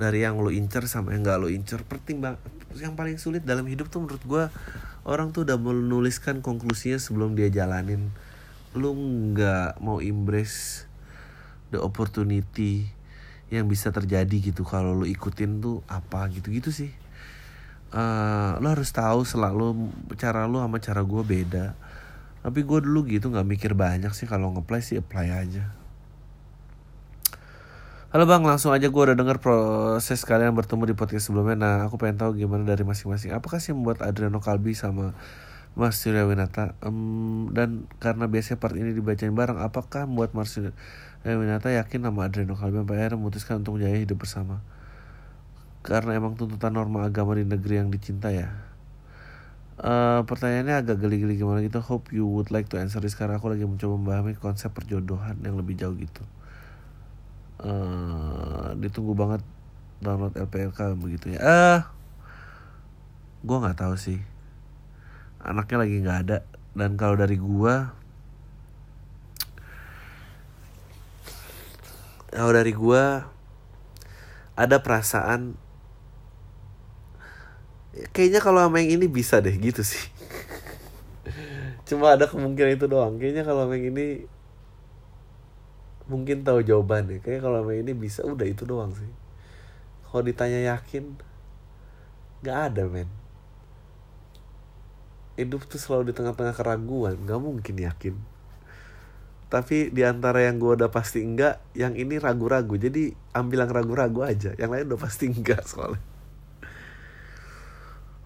[0.00, 1.84] dari yang lo incer sama yang nggak lo incer.
[1.84, 2.40] Pertimbang
[2.80, 4.44] yang paling sulit dalam hidup tuh menurut gue
[5.04, 8.08] orang tuh udah menuliskan konklusinya sebelum dia jalanin.
[8.72, 10.88] Lu nggak mau embrace
[11.68, 12.88] the opportunity
[13.52, 14.64] yang bisa terjadi gitu.
[14.64, 16.90] Kalau lo ikutin tuh apa gitu gitu sih.
[17.94, 21.83] Uh, lo harus tahu selalu cara lo sama cara gue beda
[22.44, 25.72] tapi gue dulu gitu nggak mikir banyak sih kalau ngeplay sih apply aja.
[28.12, 31.56] Halo bang, langsung aja gue udah denger proses kalian bertemu di podcast sebelumnya.
[31.58, 33.34] Nah, aku pengen tahu gimana dari masing-masing.
[33.34, 35.16] Apakah sih membuat Adriano Kalbi sama
[35.74, 40.70] Mas Surya Winata um, Dan karena biasanya part ini dibacain bareng Apakah membuat Mas Surya
[41.26, 44.62] Winata yakin sama Adriano Kalbi Sampai akhirnya memutuskan untuk menjadi hidup bersama?
[45.82, 48.63] Karena emang tuntutan norma agama di negeri yang dicinta ya
[49.74, 51.82] Uh, pertanyaannya agak geli-geli gimana gitu.
[51.82, 53.18] Hope you would like to answer this.
[53.18, 56.22] Karena aku lagi mencoba memahami konsep perjodohan yang lebih jauh gitu.
[57.58, 59.42] Uh, Ditunggu banget
[59.98, 61.40] download LPLK begitu ya.
[61.42, 61.80] Uh,
[63.44, 64.24] Gue gak tahu sih.
[65.44, 66.38] Anaknya lagi gak ada.
[66.72, 67.74] Dan kalau dari gue
[72.34, 73.04] Kalau dari gue
[74.58, 75.54] Ada perasaan
[78.10, 80.02] kayaknya kalau sama yang ini bisa deh gitu sih.
[81.88, 83.16] Cuma ada kemungkinan itu doang.
[83.20, 84.06] Kayaknya kalau sama yang ini
[86.10, 87.22] mungkin tahu jawabannya.
[87.22, 89.10] Kayak kalau sama yang ini bisa udah itu doang sih.
[90.10, 91.14] Kalau ditanya yakin
[92.42, 93.10] nggak ada men.
[95.34, 97.18] Hidup tuh selalu di tengah-tengah keraguan.
[97.22, 98.14] Nggak mungkin yakin.
[99.50, 102.74] Tapi di antara yang gue udah pasti enggak yang ini ragu-ragu.
[102.74, 104.50] Jadi ambil yang ragu-ragu aja.
[104.58, 106.13] Yang lain udah pasti enggak soalnya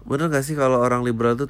[0.09, 1.45] Bener gak sih kalau orang liberal itu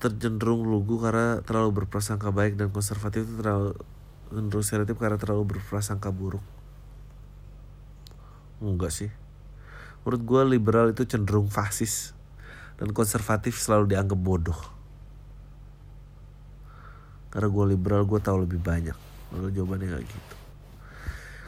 [0.00, 3.76] tercenderung lugu karena terlalu berprasangka baik dan konservatif itu terlalu
[4.32, 6.40] cenderung stereotip karena terlalu berprasangka buruk?
[8.64, 9.12] Enggak sih.
[10.00, 12.16] Menurut gue liberal itu cenderung fasis
[12.80, 14.60] dan konservatif selalu dianggap bodoh.
[17.28, 18.96] Karena gue liberal gue tahu lebih banyak.
[19.36, 20.34] Lalu jawabannya gak gitu.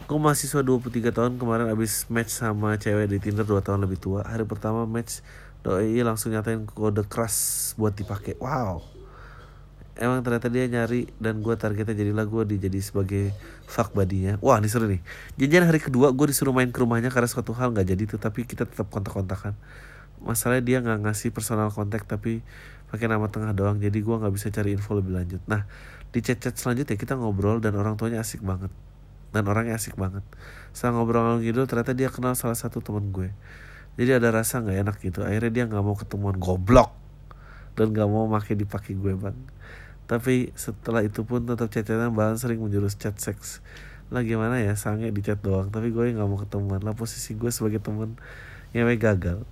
[0.06, 4.22] Gue mahasiswa 23 tahun kemarin abis match sama cewek di Tinder 2 tahun lebih tua.
[4.22, 5.24] Hari pertama match
[5.66, 8.78] doi langsung nyatain kode keras buat dipakai wow.
[9.98, 13.24] Emang ternyata dia nyari dan gue targetnya jadilah gue dijadi sebagai
[13.66, 15.02] fuck buddy wah ini seru nih.
[15.40, 18.46] Janjian hari kedua gue disuruh main ke rumahnya karena suatu hal nggak jadi tuh tapi
[18.46, 19.58] kita tetap kontak-kontakan.
[20.22, 22.46] Masalahnya dia nggak ngasih personal kontak tapi
[22.86, 25.42] pakai nama tengah doang jadi gue nggak bisa cari info lebih lanjut.
[25.50, 25.66] Nah
[26.14, 28.70] di chat-chat selanjutnya kita ngobrol dan orang tuanya asik banget.
[29.34, 30.22] Dan orangnya asik banget.
[30.70, 33.34] Setelah ngobrol gitu ternyata dia kenal salah satu teman gue
[33.96, 35.24] jadi ada rasa nggak enak gitu.
[35.24, 36.92] Akhirnya dia nggak mau ketemuan goblok.
[37.76, 39.36] Dan nggak mau pakai dipakai gue bang.
[40.04, 43.64] Tapi setelah itu pun tetap chatnya bahkan sering menjurus chat seks.
[44.12, 44.76] Lah gimana ya?
[44.76, 45.72] Sange di chat doang.
[45.72, 46.80] Tapi gue nggak mau ketemuan.
[46.84, 48.20] Lah posisi gue sebagai teman
[48.76, 49.48] ngewe gagal.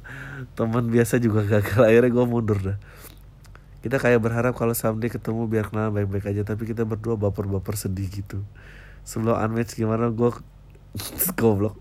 [0.53, 1.81] Teman biasa juga gagal.
[1.81, 2.79] Akhirnya gue mundur dah.
[3.81, 6.45] Kita kayak berharap kalau someday ketemu biar kenal baik-baik aja.
[6.45, 8.45] Tapi kita berdua baper-baper sedih gitu.
[9.09, 10.33] Sebelum unmatch gimana gue
[11.41, 11.81] goblok.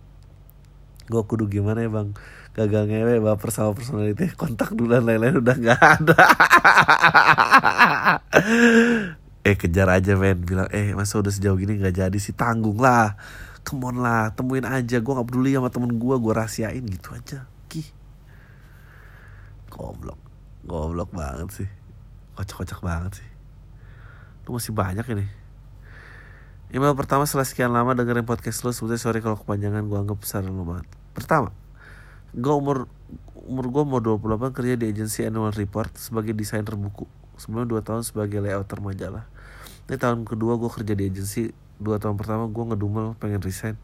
[1.11, 2.16] Gue kudu gimana ya bang
[2.54, 4.30] gagal ngewe baper sama personality.
[4.38, 6.18] Kontak dulu dan lain-lain udah nggak ada.
[9.43, 10.39] Eh kejar aja men.
[10.39, 12.32] Bilang eh masa udah sejauh gini nggak jadi sih?
[12.32, 13.20] Tanggung lah.
[13.68, 15.04] Come lah temuin aja.
[15.04, 16.80] Gue nggak peduli sama temen gue gue rahasiain.
[16.80, 17.43] Gitu aja.
[17.68, 17.84] Ki
[19.68, 20.16] goblok.
[20.64, 21.70] Goblok banget sih.
[22.39, 23.30] Kocak-kocak banget sih.
[24.47, 25.28] Lu masih banyak ini.
[26.72, 29.84] Email pertama setelah sekian lama dengerin podcast lu sebetulnya sorry kalau kepanjangan.
[29.91, 30.88] Gue anggap besar lu banget.
[31.12, 31.51] Pertama
[32.34, 32.90] gue umur
[33.44, 37.06] umur gue mau 28 kerja di agensi annual report sebagai desainer buku.
[37.38, 39.26] Sebelum 2 tahun sebagai layouter majalah
[39.84, 43.76] ini tahun kedua gue kerja di agensi dua tahun pertama gue ngedumel pengen resign.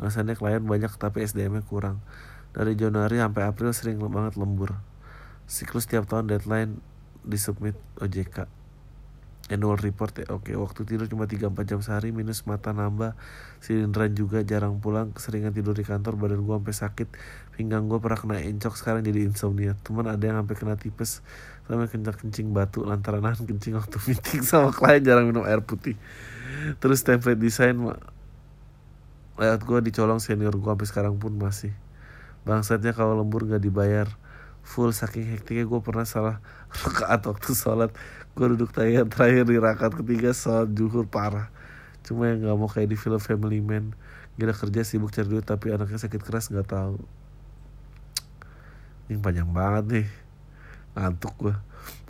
[0.00, 2.00] Alasannya klien banyak tapi SDM nya kurang.
[2.56, 4.80] Dari Januari sampai April sering banget lembur.
[5.44, 6.80] Siklus tiap tahun deadline
[7.20, 8.48] disubmit OJK
[9.46, 10.26] annual report ya.
[10.34, 13.14] Oke waktu tidur cuma 3-4 jam sehari minus mata nambah.
[13.62, 17.08] Silinderan juga jarang pulang keseringan tidur di kantor badan gue sampai sakit
[17.54, 19.78] pinggang gue pernah kena encok sekarang jadi insomnia.
[19.86, 21.22] Teman ada yang sampai kena tipes
[21.66, 25.94] sampai kencang kencing batu lantaran nahan kencing waktu meeting sama klien jarang minum air putih.
[26.82, 27.74] Terus template desain
[29.36, 31.70] lewat gue dicolong senior gue sampai sekarang pun masih.
[32.46, 34.10] Bangsatnya kalau lembur gak dibayar.
[34.66, 36.42] Full saking hektiknya gue pernah salah
[36.82, 37.94] rakaat waktu sholat
[38.36, 41.48] gue duduk tayang terakhir di rakaat ketiga sholat juhur parah.
[42.04, 43.96] Cuma yang nggak mau kayak di film Family Man.
[44.36, 47.00] Gila kerja sibuk cari duit tapi anaknya sakit keras nggak tahu.
[49.08, 50.08] Ini panjang banget nih.
[50.92, 51.56] Ngantuk gue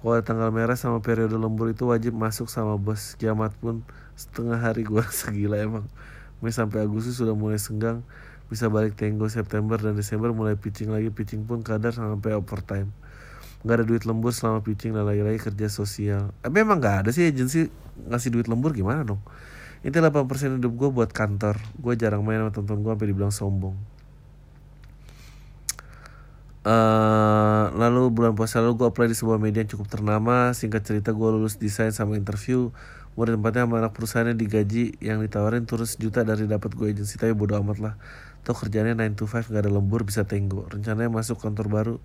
[0.02, 3.14] pokoknya tanggal merah sama periode lembur itu wajib masuk sama bos.
[3.14, 3.86] Kiamat pun
[4.18, 5.86] setengah hari gue segila emang.
[6.42, 8.02] Mei sampai Agustus sudah mulai senggang.
[8.50, 11.14] Bisa balik tenggo September dan Desember mulai pitching lagi.
[11.14, 12.90] Pitching pun kadar sampai overtime
[13.64, 16.34] nggak ada duit lembur selama pitching dan lagi-lagi kerja sosial.
[16.44, 17.70] Eh, memang nggak ada sih agensi
[18.04, 19.22] ngasih duit lembur gimana dong?
[19.86, 21.62] Itu 8% hidup gue buat kantor.
[21.78, 23.76] Gue jarang main sama temen gue sampai dibilang sombong.
[26.66, 30.50] Uh, lalu bulan puasa lalu gue apply di sebuah media yang cukup ternama.
[30.50, 32.74] Singkat cerita gue lulus desain sama interview.
[33.14, 37.32] Gue tempatnya sama anak perusahaannya digaji Yang ditawarin turun sejuta dari dapat gue agensi Tapi
[37.32, 37.94] bodo amat lah.
[38.44, 40.66] Tuh kerjanya 9 to 5 gak ada lembur bisa tenggo.
[40.66, 41.96] Rencananya masuk kantor baru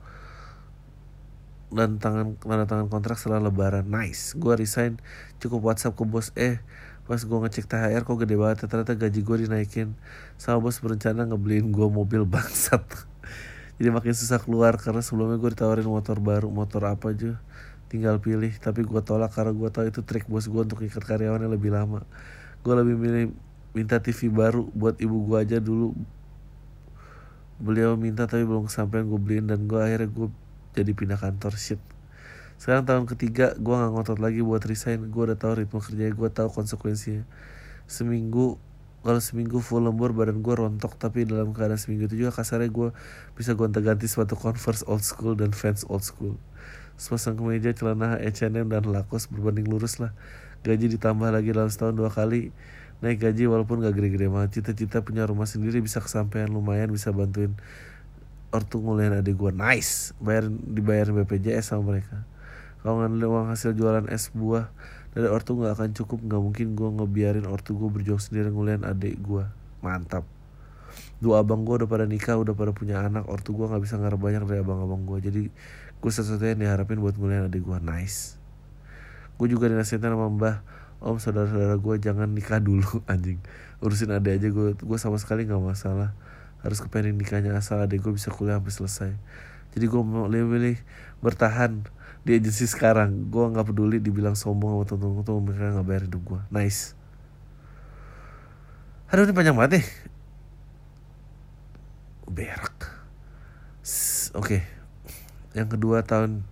[1.71, 3.87] Dan tangan tanda tangan kontrak setelah lebaran.
[3.87, 4.35] Nice.
[4.35, 4.99] Gue resign
[5.39, 6.59] cukup whatsapp ke bos Eh
[7.01, 9.95] pas gue ngecek THR kok gede banget Ternyata gaji gue dinaikin.
[10.35, 12.83] Sama bos berencana ngebeliin gue mobil bangsat.
[13.79, 17.39] Jadi makin susah keluar karena sebelumnya gue ditawarin motor baru motor apa aja
[17.87, 18.51] tinggal pilih.
[18.59, 22.03] Tapi gue tolak karena gue tahu itu trik bos gue untuk ikat karyawannya lebih lama.
[22.61, 23.25] Gue lebih milih
[23.71, 25.95] minta TV baru buat ibu gue aja dulu.
[27.61, 30.27] Beliau minta tapi belum kesampaian gue beliin dan gue akhirnya gue
[30.71, 31.81] jadi pindah kantor shit.
[32.61, 35.09] Sekarang tahun ketiga gue nggak ngotot lagi buat resign.
[35.09, 37.25] Gue udah tahu ritme kerjanya gue tahu konsekuensinya.
[37.89, 38.61] Seminggu
[39.01, 40.93] kalau seminggu full lembur badan gue rontok.
[40.93, 42.93] Tapi dalam keadaan seminggu itu juga kasarnya gue
[43.33, 46.37] bisa gonta ganti sepatu converse old school dan fans old school.
[47.01, 50.13] Sepasang kemeja celana H&M dan Lacoste berbanding lurus lah.
[50.61, 52.53] Gaji ditambah lagi dalam setahun dua kali.
[53.01, 54.61] Naik gaji walaupun gak gede-gede banget.
[54.61, 57.57] Cita-cita punya rumah sendiri bisa kesampaian lumayan bisa bantuin
[58.51, 60.11] ortu nguliahin adik gue nice.
[60.19, 62.27] Bayar dibayar BPJS sama mereka.
[62.83, 64.67] Kalau ngandelin uang hasil jualan es buah
[65.11, 69.19] dari ortu nggak akan cukup nggak mungkin gue ngebiarin ortu gue berjuang sendiri nguliahin adik
[69.23, 69.43] gue
[69.79, 70.27] mantap.
[71.23, 74.19] Dua abang gue udah pada nikah udah pada punya anak ortu gue nggak bisa ngarep
[74.19, 75.43] banyak dari abang-abang gue jadi
[76.01, 78.35] gue sesuatu yang diharapin buat nguliahin adik gue nice.
[79.39, 80.55] Gue juga dinasihatin sama mbah
[81.01, 83.39] om saudara-saudara gue jangan nikah dulu anjing.
[83.79, 86.11] Urusin adik aja gue gue sama sekali nggak masalah
[86.61, 89.11] harus kepengen nikahnya asal adik gue bisa kuliah sampai selesai.
[89.71, 90.77] Jadi gue mau milih
[91.23, 91.85] bertahan
[92.21, 93.33] di agensi sekarang.
[93.33, 96.93] Gue nggak peduli dibilang sombong sama temen-temen tuh mereka nggak bayar hidup gue nice.
[99.09, 99.85] Aduh ini panjang banget nih.
[102.31, 102.77] Berak.
[104.31, 104.39] Oke.
[104.39, 104.61] Okay.
[105.51, 106.47] yang kedua tahun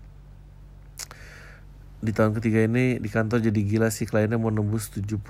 [2.03, 4.03] di tahun ketiga ini di kantor jadi gila sih.
[4.03, 5.23] Kliennya mau nembus 75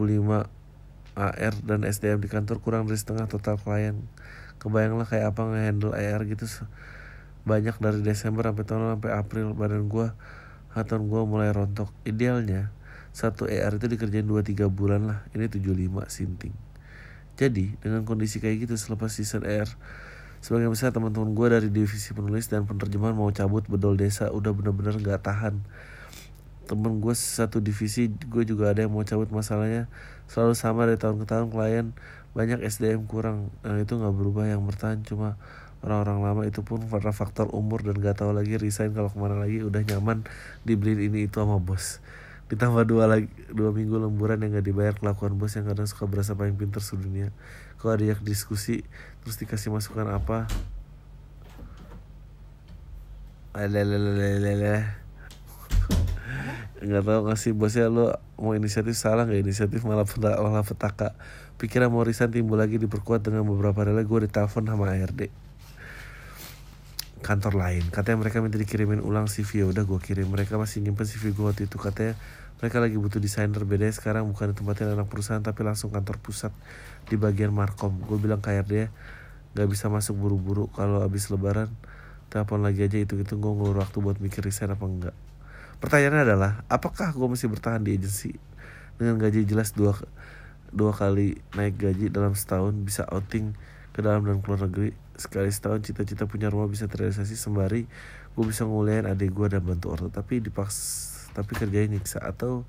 [1.19, 3.99] AR dan SDM di kantor kurang dari setengah total klien
[4.59, 6.45] kebayang lah kayak apa ngehandle AR gitu
[7.47, 10.11] banyak dari Desember sampai tahun sampai April badan gue
[10.75, 11.89] haton gue mulai rontok.
[12.05, 12.69] Idealnya
[13.09, 15.19] satu ER itu dikerjain 2-3 bulan lah.
[15.33, 16.53] Ini 75 sinting.
[17.39, 19.71] Jadi dengan kondisi kayak gitu selepas season air
[20.39, 24.95] Sebagian besar teman-teman gue dari divisi penulis dan penerjemahan mau cabut bedol desa udah bener-bener
[25.03, 25.59] gak tahan.
[26.63, 29.91] Temen gue satu divisi gue juga ada yang mau cabut masalahnya.
[30.31, 31.91] Selalu sama dari tahun ke tahun klien
[32.37, 33.49] banyak SDM kurang.
[33.65, 35.39] Nah, itu nggak berubah yang bertahan cuma
[35.83, 36.41] orang-orang lama.
[36.47, 39.63] Itu pun karena faktor umur dan gak tahu lagi resign kalau ke mana lagi.
[39.63, 40.27] Udah nyaman
[40.67, 42.03] dibeli ini itu sama bos.
[42.49, 46.35] Ditambah dua lagi dua minggu lemburan yang gak dibayar kelakuan bos yang kadang suka berasa
[46.35, 47.31] paling pintar sedunia.
[47.79, 48.83] Kalau ada yang diskusi
[49.23, 50.49] terus dikasih masukan apa?
[53.55, 54.99] Alelelelelele.
[56.79, 59.43] Nggak tahu ngasih bosnya lo mau inisiatif salah nggak?
[59.43, 60.07] Inisiatif malah
[60.39, 61.11] malah petaka
[61.59, 65.27] pikiran mau resign timbul lagi diperkuat dengan beberapa hari gue ditelepon sama ARD
[67.19, 67.83] kantor lain.
[67.91, 70.31] Katanya mereka minta dikirimin ulang CV ya udah gue kirim.
[70.31, 71.75] Mereka masih nyimpen CV gue waktu itu.
[71.75, 72.15] Katanya
[72.63, 73.61] mereka lagi butuh desainer.
[73.67, 76.55] Beda sekarang bukan di tempatnya anak perusahaan tapi langsung kantor pusat
[77.11, 77.99] di bagian markom.
[78.07, 78.87] Gue bilang ke ARD
[79.51, 80.71] nggak bisa masuk buru-buru.
[80.71, 81.67] Kalau habis lebaran
[82.31, 85.17] telepon lagi aja itu itu gue ngelur waktu buat mikir resign apa enggak
[85.79, 88.35] Pertanyaannya adalah, apakah gue masih bertahan di agensi
[88.99, 89.95] dengan gaji jelas dua
[90.69, 93.57] dua kali naik gaji dalam setahun bisa outing
[93.93, 94.93] ke dalam dan keluar negeri.
[95.19, 97.89] Sekali setahun cita-cita punya rumah bisa terrealisasi sembari
[98.29, 100.09] gue bisa nguliahin adik gue dan bantu orang.
[100.13, 100.77] Tapi dipaks
[101.33, 102.63] tapi kerjanya nyiksa atau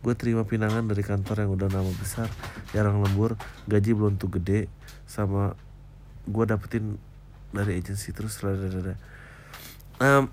[0.00, 2.24] gue terima pinangan dari kantor yang udah nama besar
[2.72, 3.36] jarang lembur
[3.68, 4.72] gaji belum tuh gede
[5.04, 5.52] sama
[6.24, 6.96] gue dapetin
[7.52, 10.24] dari agensi terus um,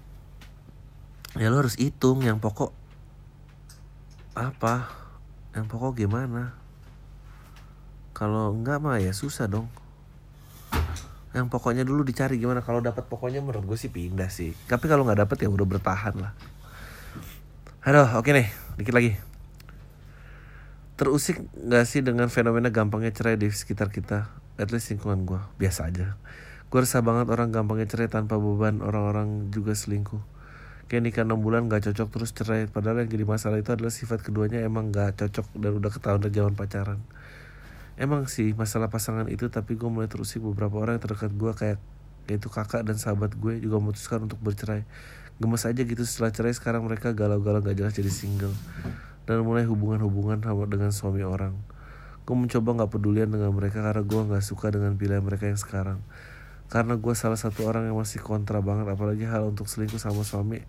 [1.36, 2.72] ya lo harus hitung yang pokok
[4.40, 4.88] apa
[5.52, 6.56] yang pokok gimana
[8.18, 9.70] kalau enggak mah ya susah dong.
[11.38, 12.66] Yang pokoknya dulu dicari gimana.
[12.66, 14.58] Kalau dapat pokoknya menurut gue sih pindah sih.
[14.66, 16.34] Tapi kalau nggak dapat ya udah bertahan lah.
[17.86, 18.50] Aduh oke nih.
[18.82, 19.14] Dikit lagi.
[20.98, 24.34] Terusik nggak sih dengan fenomena gampangnya cerai di sekitar kita?
[24.58, 26.18] At least lingkungan gue biasa aja.
[26.74, 28.82] Gue resah banget orang gampangnya cerai tanpa beban.
[28.82, 30.26] Orang-orang juga selingkuh.
[30.90, 32.66] Kayak nikah 6 bulan gak cocok terus cerai.
[32.66, 36.34] Padahal yang jadi masalah itu adalah sifat keduanya emang gak cocok dan udah ketahuan dari
[36.34, 36.98] zaman pacaran
[37.98, 41.78] emang sih masalah pasangan itu tapi gue mulai terusik beberapa orang yang terdekat gue kayak
[42.28, 44.84] yaitu kakak dan sahabat gue juga memutuskan untuk bercerai.
[45.38, 48.54] Gemes aja gitu setelah cerai sekarang mereka galau-galau gak jelas jadi single.
[49.24, 51.56] Dan mulai hubungan-hubungan dengan suami orang.
[52.28, 56.00] Gue mencoba gak pedulian dengan mereka karena gue gak suka dengan pilihan mereka yang sekarang.
[56.68, 60.60] Karena gue salah satu orang yang masih kontra banget apalagi hal untuk selingkuh sama suami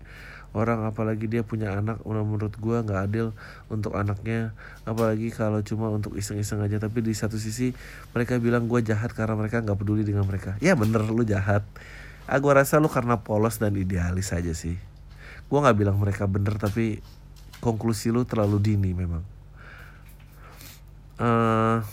[0.53, 3.35] orang apalagi dia punya anak menurut gue nggak adil
[3.69, 4.53] untuk anaknya.
[4.83, 6.81] Apalagi kalau cuma untuk iseng-iseng aja.
[6.81, 7.73] Tapi di satu sisi
[8.13, 10.57] mereka bilang gue jahat karena mereka nggak peduli dengan mereka.
[10.63, 11.61] Ya bener lu jahat.
[12.29, 14.77] Ah rasa lu karena polos dan idealis aja sih.
[15.49, 17.01] Gue nggak bilang mereka bener tapi
[17.59, 19.23] konklusi lu terlalu dini memang.
[21.19, 21.83] Uh,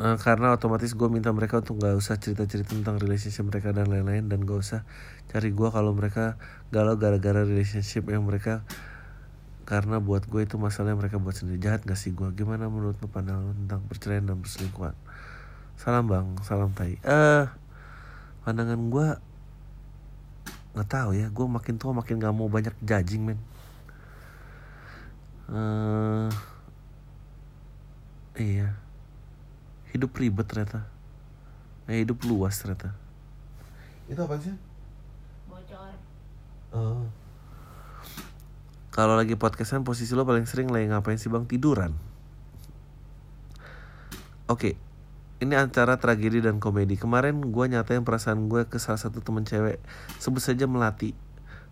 [0.00, 4.28] uh, karena otomatis gue minta mereka untuk gak usah cerita-cerita tentang relationship mereka dan lain-lain
[4.28, 4.80] dan gak usah
[5.32, 6.36] cari gue kalau mereka
[6.68, 8.64] galau gara-gara relationship yang mereka
[9.66, 11.58] karena buat gue itu masalah yang mereka buat sendiri.
[11.58, 14.94] Jahat gak sih gue gimana menurut lo pandangan tentang perceraian dan perselingkuhan?
[15.74, 16.26] Salam bang.
[16.46, 17.02] Salam tai.
[17.02, 17.44] Eh uh,
[18.46, 19.08] pandangan gue
[20.78, 21.26] nggak tahu ya.
[21.34, 23.40] Gue makin tua makin gak mau banyak judging men.
[25.46, 26.30] Uh,
[28.34, 28.85] iya
[29.96, 30.84] hidup ribet ternyata.
[31.88, 32.92] Eh, hidup luas ternyata.
[34.06, 34.52] Itu apa sih?
[35.48, 35.94] Bocor.
[36.76, 37.08] Oh.
[38.96, 41.44] kalau lagi podcastan posisi lo paling sering lagi ngapain sih bang?
[41.44, 41.92] Tiduran.
[44.48, 44.74] Oke okay.
[45.44, 46.96] ini antara tragedi dan komedi.
[46.96, 49.84] Kemarin gue nyatain perasaan gue ke salah satu temen cewek.
[50.16, 51.12] Sebut saja melati.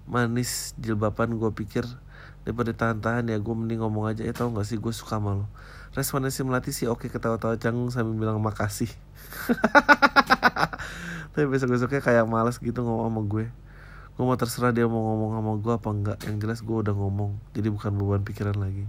[0.04, 1.88] Manis jilbaban gue pikir.
[2.44, 4.20] Daripada tahan-tahan ya gue mending ngomong aja.
[4.20, 5.48] Ya tau gak sih gue suka malu
[5.94, 8.90] responnya si Melati sih oke ketawa-tawa canggung sambil bilang makasih.
[11.34, 13.46] Tapi besok-besoknya kayak males gitu ngomong sama gue.
[14.14, 16.18] Gue mau terserah dia mau ngomong sama gue apa enggak.
[16.26, 18.86] Yang jelas gue udah ngomong jadi bukan beban pikiran lagi.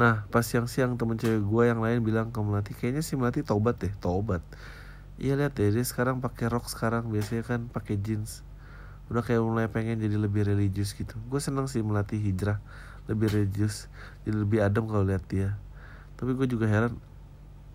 [0.00, 3.76] Nah pas siang-siang temen cewek gue yang lain bilang ke Melati kayaknya si Melati tobat
[3.76, 4.40] deh tobat
[5.20, 8.40] iya lihat deh dia sekarang pakai rok sekarang biasanya kan pakai jeans.
[9.12, 11.14] Udah kayak mulai pengen jadi lebih religius gitu.
[11.28, 12.58] Gue seneng sih melatih hijrah
[13.10, 13.90] lebih religius
[14.22, 15.58] jadi lebih adem kalau lihat dia.
[16.14, 16.94] Tapi gue juga heran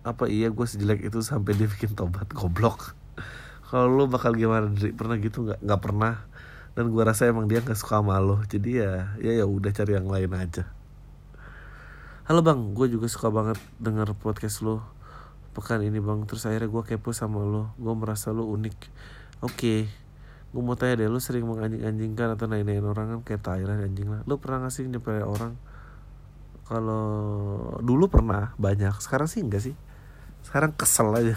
[0.06, 2.96] apa iya gue sejelek itu sampai dia bikin tobat goblok.
[3.68, 5.60] Kalau lo bakal gimana dari pernah gitu nggak?
[5.60, 6.24] Nggak pernah.
[6.72, 8.40] Dan gue rasa emang dia nggak suka sama lo.
[8.48, 10.64] Jadi ya ya ya udah cari yang lain aja.
[12.24, 12.72] Halo bang.
[12.72, 14.80] Gue juga suka banget denger podcast lo.
[15.52, 16.24] Pekan ini bang.
[16.24, 17.76] Terus akhirnya gue kepo sama lo.
[17.76, 18.78] Gue merasa lo unik.
[19.44, 19.52] Oke.
[19.52, 20.07] okay
[20.48, 23.20] gue mau tanya deh lu sering menganjing-anjingkan atau naik-naikin orang kan?
[23.20, 24.24] Kayak Thailand anjing lah.
[24.24, 25.52] Lu pernah ngasih nyepelin orang?
[26.64, 27.04] Kalau
[27.84, 28.96] dulu pernah banyak.
[29.00, 29.76] Sekarang sih enggak sih.
[30.40, 31.36] Sekarang kesel aja.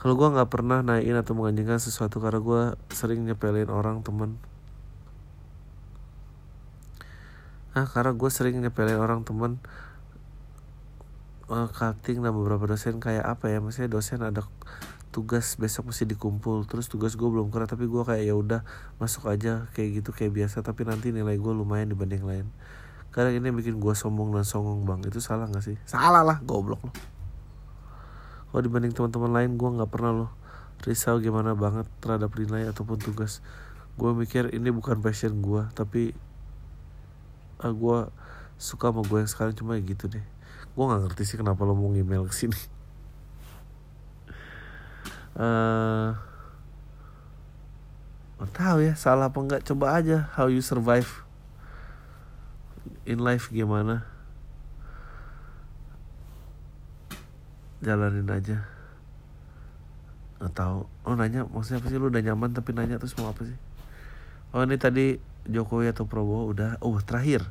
[0.00, 2.62] Kalau gue nggak pernah naikin atau menganjingkan sesuatu karena gue
[2.94, 4.38] sering nyepelin orang temen.
[7.74, 9.58] Ah karena gue sering nyepelin orang temen.
[11.50, 13.02] Uh, cutting dan beberapa dosen.
[13.02, 13.58] Kayak apa ya?
[13.58, 14.46] Maksudnya dosen ada
[15.10, 18.62] tugas besok mesti dikumpul terus tugas gue belum kelar tapi gue kayak ya udah
[19.02, 22.46] masuk aja kayak gitu kayak biasa tapi nanti nilai gue lumayan dibanding lain.
[23.10, 25.02] Karena ini bikin gue sombong dan songong bang.
[25.02, 25.74] Itu salah gak sih?
[25.82, 26.94] Salah lah goblok loh
[28.50, 30.30] kalau dibanding teman-teman lain gue nggak pernah loh
[30.82, 33.44] risau gimana banget terhadap nilai ataupun tugas.
[33.94, 36.16] Gue mikir ini bukan passion gue tapi
[37.62, 37.98] uh, ah, gue
[38.58, 40.24] suka sama gue yang sekarang cuma gitu deh.
[40.74, 42.79] Gue nggak ngerti sih kenapa lo mau email ke sini
[45.40, 46.12] uh,
[48.60, 49.62] tahu ya salah apa enggak.
[49.64, 51.08] Coba aja how you survive
[53.08, 54.04] in life gimana.
[57.80, 58.68] Jalanin aja.
[60.36, 60.84] Nggak tahu.
[61.08, 61.96] Oh nanya maksudnya apa sih?
[61.96, 63.56] Lu udah nyaman tapi nanya terus mau apa sih?
[64.52, 65.16] Oh ini tadi
[65.48, 66.52] Jokowi atau Prabowo?
[66.52, 66.76] Udah.
[66.84, 67.48] Oh terakhir.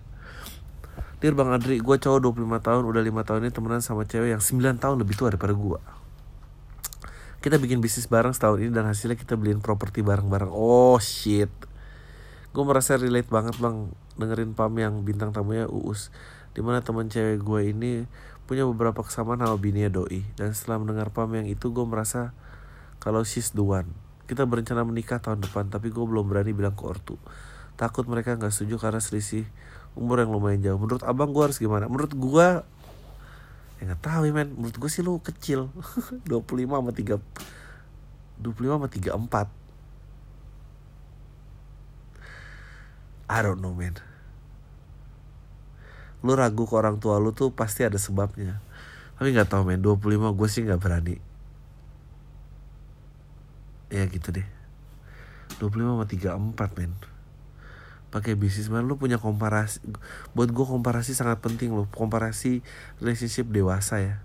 [1.19, 4.39] Dir Bang Adri, gue cowok 25 tahun, udah 5 tahun ini temenan sama cewek yang
[4.39, 5.79] 9 tahun lebih tua daripada gue.
[7.39, 10.51] Kita bikin bisnis bareng setahun ini dan hasilnya kita beliin properti bareng-bareng.
[10.51, 11.51] Oh shit.
[12.51, 13.87] Gue merasa relate banget bang
[14.19, 16.11] dengerin Pam yang bintang tamunya Uus.
[16.51, 18.03] Di mana teman cewek gue ini
[18.49, 22.33] punya beberapa kesamaan sama bininya doi dan setelah mendengar pam yang itu gue merasa
[22.97, 23.61] kalau she's the
[24.25, 27.21] kita berencana menikah tahun depan tapi gue belum berani bilang ke ortu
[27.77, 29.45] takut mereka nggak setuju karena selisih
[29.93, 32.47] umur yang lumayan jauh menurut abang gue harus gimana menurut gue
[33.79, 34.51] ya nggak tahu ya men.
[34.53, 35.71] Menurut gue sih lu kecil.
[36.29, 37.17] 25 sama 3
[38.43, 39.47] 25 sama 34
[43.29, 43.93] I don't know man
[46.19, 48.59] lu ragu ke orang tua lu tuh pasti ada sebabnya.
[49.15, 49.79] Tapi nggak tahu men.
[49.79, 51.15] 25 gue sih nggak berani.
[53.87, 54.47] Ya gitu deh.
[55.63, 56.91] 25 sama 34 men
[58.09, 59.85] pakai bisnis man lu punya komparasi
[60.33, 62.65] buat gue komparasi sangat penting loh komparasi
[62.97, 64.15] relationship dewasa ya.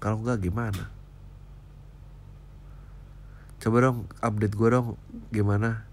[0.00, 0.90] Kalau nggak gimana?
[3.60, 4.96] Coba dong update gue dong
[5.30, 5.84] gimana?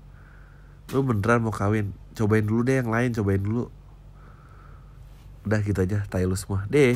[0.96, 1.92] Lu beneran mau kawin?
[2.16, 3.68] Cobain dulu deh yang lain cobain dulu.
[5.44, 6.64] Udah gitu aja tai lu semua.
[6.72, 6.96] Deh